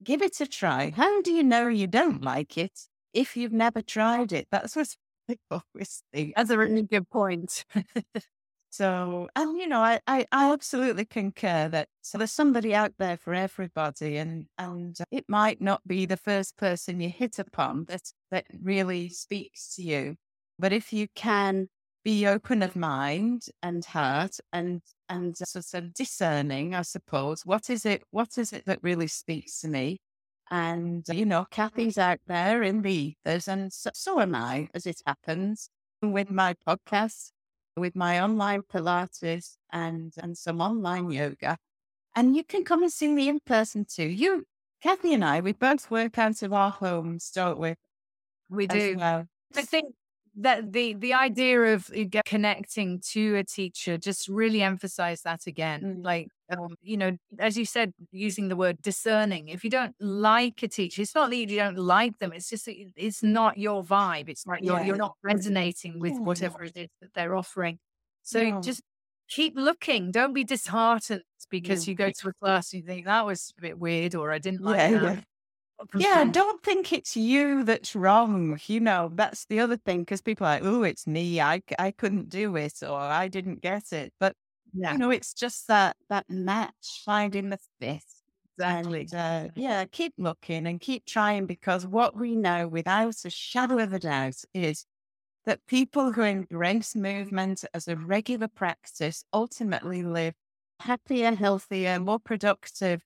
give 0.03 0.21
it 0.21 0.41
a 0.41 0.47
try. 0.47 0.91
How 0.91 1.21
do 1.21 1.31
you 1.33 1.43
know 1.43 1.67
you 1.69 1.87
don't 1.87 2.23
like 2.23 2.57
it 2.57 2.87
if 3.13 3.37
you've 3.37 3.53
never 3.53 3.81
tried 3.83 4.33
it? 4.33 4.47
That's 4.51 4.75
what 4.75 4.95
I 5.29 5.37
always 5.51 6.03
think. 6.13 6.35
That's 6.37 6.51
a 6.51 6.57
really 6.57 6.83
good 6.83 7.09
point. 7.09 7.65
So, 8.77 9.27
and 9.35 9.57
you 9.57 9.65
know, 9.67 9.81
I, 9.81 9.99
I, 10.05 10.27
I 10.31 10.53
absolutely 10.53 11.05
concur 11.05 11.67
that 11.69 11.87
so 12.03 12.19
there's 12.19 12.31
somebody 12.31 12.75
out 12.75 12.93
there 12.99 13.17
for 13.17 13.33
everybody, 13.33 14.17
and 14.17 14.45
and 14.59 14.95
it 15.09 15.25
might 15.27 15.59
not 15.59 15.81
be 15.87 16.05
the 16.05 16.15
first 16.15 16.57
person 16.57 17.01
you 17.01 17.09
hit 17.09 17.39
upon 17.39 17.85
that 17.85 18.03
that 18.29 18.45
really 18.61 19.09
speaks 19.09 19.75
to 19.77 19.81
you, 19.81 20.15
but 20.59 20.73
if 20.73 20.93
you 20.93 21.07
can 21.15 21.69
be 22.05 22.27
open 22.27 22.61
of 22.61 22.75
mind 22.75 23.47
and 23.63 23.83
heart 23.83 24.37
and 24.53 24.83
and 25.09 25.35
sort 25.35 25.73
of 25.73 25.91
discerning, 25.95 26.75
I 26.75 26.83
suppose, 26.83 27.47
what 27.47 27.71
is 27.71 27.83
it? 27.83 28.03
What 28.11 28.37
is 28.37 28.53
it 28.53 28.65
that 28.67 28.83
really 28.83 29.07
speaks 29.07 29.59
to 29.61 29.69
me? 29.69 29.97
And 30.51 31.03
you 31.09 31.25
know, 31.25 31.47
Kathy's 31.49 31.97
out 31.97 32.19
there 32.27 32.61
in 32.61 32.83
the 32.83 32.93
ethers, 33.25 33.47
and 33.47 33.73
so, 33.73 33.89
so 33.95 34.19
am 34.21 34.35
I, 34.35 34.69
as 34.75 34.85
it 34.85 35.01
happens, 35.07 35.67
with 36.03 36.29
my 36.29 36.53
podcast 36.67 37.31
with 37.77 37.95
my 37.95 38.21
online 38.21 38.63
Pilates 38.63 39.57
and, 39.71 40.13
and 40.17 40.37
some 40.37 40.61
online 40.61 41.11
yoga. 41.11 41.57
And 42.15 42.35
you 42.35 42.43
can 42.43 42.63
come 42.63 42.81
and 42.83 42.91
see 42.91 43.07
me 43.07 43.29
in 43.29 43.39
person 43.39 43.85
too. 43.85 44.07
You, 44.07 44.45
Kathy 44.81 45.13
and 45.13 45.23
I, 45.23 45.39
we 45.39 45.53
both 45.53 45.91
work 45.91 46.17
out 46.17 46.41
of 46.41 46.53
our 46.53 46.71
homes, 46.71 47.31
don't 47.31 47.59
we? 47.59 47.75
We 48.49 48.67
do. 48.67 48.95
Well. 48.97 49.27
I 49.55 49.61
think 49.61 49.93
that 50.37 50.71
the 50.71 50.93
the 50.93 51.13
idea 51.13 51.59
of 51.73 51.91
connecting 52.25 52.99
to 52.99 53.35
a 53.35 53.43
teacher 53.43 53.97
just 53.97 54.27
really 54.27 54.61
emphasize 54.61 55.21
that 55.23 55.47
again 55.47 55.81
mm. 55.81 56.05
like 56.05 56.27
um, 56.51 56.75
you 56.81 56.95
know 56.95 57.17
as 57.39 57.57
you 57.57 57.65
said 57.65 57.91
using 58.11 58.47
the 58.47 58.55
word 58.55 58.79
discerning 58.81 59.49
if 59.49 59.63
you 59.63 59.69
don't 59.69 59.95
like 59.99 60.61
a 60.61 60.67
teacher 60.67 61.01
it's 61.01 61.15
not 61.15 61.31
that 61.31 61.35
you 61.35 61.47
don't 61.47 61.77
like 61.77 62.17
them 62.19 62.31
it's 62.31 62.49
just 62.49 62.67
it's 62.67 63.23
not 63.23 63.57
your 63.57 63.83
vibe 63.83 64.29
it's 64.29 64.45
like 64.45 64.63
you're, 64.63 64.77
yeah. 64.77 64.85
you're 64.85 64.95
not 64.95 65.15
resonating 65.23 65.99
with 65.99 66.17
whatever 66.19 66.63
it 66.63 66.77
is 66.77 66.87
that 67.01 67.13
they're 67.15 67.35
offering 67.35 67.79
so 68.21 68.61
just 68.61 68.81
keep 69.27 69.53
looking 69.57 70.11
don't 70.11 70.33
be 70.33 70.43
disheartened 70.43 71.23
because 71.49 71.87
yeah. 71.87 71.91
you 71.91 71.95
go 71.95 72.11
to 72.11 72.29
a 72.29 72.33
class 72.33 72.73
and 72.73 72.81
you 72.81 72.87
think 72.87 73.05
that 73.05 73.25
was 73.25 73.53
a 73.57 73.61
bit 73.61 73.79
weird 73.79 74.13
or 74.13 74.31
i 74.31 74.37
didn't 74.37 74.61
like 74.61 74.91
that 74.91 75.23
yeah, 75.95 76.25
don't 76.25 76.63
think 76.63 76.91
it's 76.91 77.15
you 77.15 77.63
that's 77.63 77.95
wrong. 77.95 78.59
You 78.67 78.79
know, 78.79 79.11
that's 79.13 79.45
the 79.45 79.59
other 79.59 79.77
thing 79.77 80.01
because 80.01 80.21
people 80.21 80.45
are 80.47 80.55
like, 80.55 80.63
oh, 80.63 80.83
it's 80.83 81.07
me. 81.07 81.39
I, 81.39 81.61
I 81.77 81.91
couldn't 81.91 82.29
do 82.29 82.55
it 82.55 82.81
or 82.81 82.97
I 82.97 83.27
didn't 83.27 83.61
get 83.61 83.91
it. 83.91 84.13
But, 84.19 84.35
yeah. 84.73 84.93
you 84.93 84.97
know, 84.97 85.11
it's 85.11 85.33
just 85.33 85.67
that, 85.67 85.95
that 86.09 86.25
match, 86.29 87.03
finding 87.05 87.49
the 87.49 87.59
fit. 87.79 88.01
Exactly. 88.57 89.07
And, 89.11 89.13
uh, 89.13 89.51
yeah, 89.55 89.85
keep 89.85 90.13
looking 90.17 90.65
and 90.65 90.79
keep 90.79 91.05
trying 91.05 91.45
because 91.45 91.85
what 91.85 92.15
we 92.15 92.35
know 92.35 92.67
without 92.67 93.15
a 93.23 93.29
shadow 93.29 93.77
of 93.77 93.93
a 93.93 93.99
doubt 93.99 94.41
is 94.53 94.85
that 95.45 95.65
people 95.67 96.11
who 96.11 96.23
embrace 96.23 96.95
movement 96.95 97.63
as 97.73 97.87
a 97.87 97.95
regular 97.95 98.47
practice 98.47 99.23
ultimately 99.31 100.01
live 100.01 100.33
happier, 100.79 101.35
healthier, 101.35 101.99
more 101.99 102.19
productive 102.19 103.01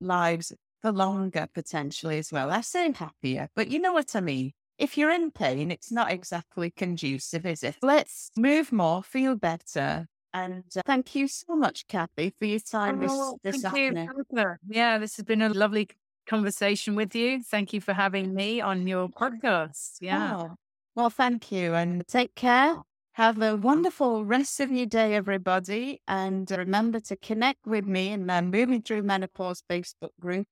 lives 0.00 0.52
for 0.84 0.92
longer 0.92 1.48
potentially 1.54 2.18
as 2.18 2.30
well. 2.30 2.50
I 2.50 2.60
say 2.60 2.92
happier, 2.92 3.48
but 3.56 3.68
you 3.68 3.78
know 3.78 3.94
what 3.94 4.14
I 4.14 4.20
mean. 4.20 4.52
If 4.76 4.98
you're 4.98 5.10
in 5.10 5.30
pain, 5.30 5.70
it's 5.70 5.90
not 5.90 6.10
exactly 6.10 6.70
conducive, 6.70 7.46
is 7.46 7.62
it? 7.62 7.76
Let's 7.80 8.30
move 8.36 8.70
more, 8.70 9.02
feel 9.02 9.34
better. 9.34 10.06
And 10.34 10.64
uh, 10.76 10.82
thank 10.84 11.14
you 11.14 11.26
so 11.26 11.56
much, 11.56 11.86
Kathy, 11.86 12.34
for 12.38 12.44
your 12.44 12.58
time 12.58 13.00
oh, 13.08 13.38
this, 13.42 13.54
this 13.54 13.64
afternoon. 13.64 14.10
You. 14.30 14.54
Yeah, 14.68 14.98
this 14.98 15.16
has 15.16 15.24
been 15.24 15.40
a 15.40 15.48
lovely 15.48 15.88
conversation 16.26 16.96
with 16.96 17.14
you. 17.14 17.42
Thank 17.42 17.72
you 17.72 17.80
for 17.80 17.94
having 17.94 18.34
me 18.34 18.60
on 18.60 18.86
your 18.86 19.08
podcast. 19.08 19.98
Yeah. 20.02 20.36
Oh, 20.36 20.54
well, 20.94 21.08
thank 21.08 21.50
you 21.50 21.72
and 21.72 22.06
take 22.06 22.34
care. 22.34 22.76
Have 23.12 23.40
a 23.40 23.56
wonderful 23.56 24.24
rest 24.26 24.60
of 24.60 24.70
your 24.70 24.86
day, 24.86 25.14
everybody. 25.14 26.02
And 26.08 26.50
remember 26.50 27.00
to 27.00 27.16
connect 27.16 27.64
with 27.64 27.86
me 27.86 28.08
in 28.08 28.26
my 28.26 28.42
Moving 28.42 28.82
Through 28.82 29.04
Menopause 29.04 29.62
Facebook 29.70 30.10
group 30.20 30.46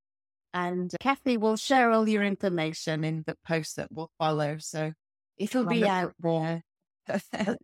and 0.54 0.92
Kathy 1.00 1.36
will 1.36 1.56
share 1.56 1.90
all 1.90 2.08
your 2.08 2.22
information 2.22 3.04
in 3.04 3.24
the 3.26 3.36
post 3.46 3.76
that 3.76 3.90
will 3.92 4.10
follow. 4.18 4.58
So 4.58 4.92
it'll 5.36 5.64
be 5.64 5.86
out 5.86 6.12
there. 6.20 6.62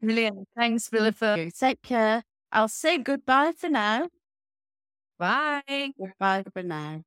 Brilliant. 0.00 0.48
Thanks, 0.56 0.88
Phillipa. 0.88 1.50
Take 1.58 1.82
care. 1.82 2.22
I'll 2.52 2.68
say 2.68 2.98
goodbye 2.98 3.52
for 3.56 3.68
now. 3.68 4.08
Bye. 5.18 5.92
Goodbye 5.98 6.44
for 6.52 6.62
now. 6.62 7.02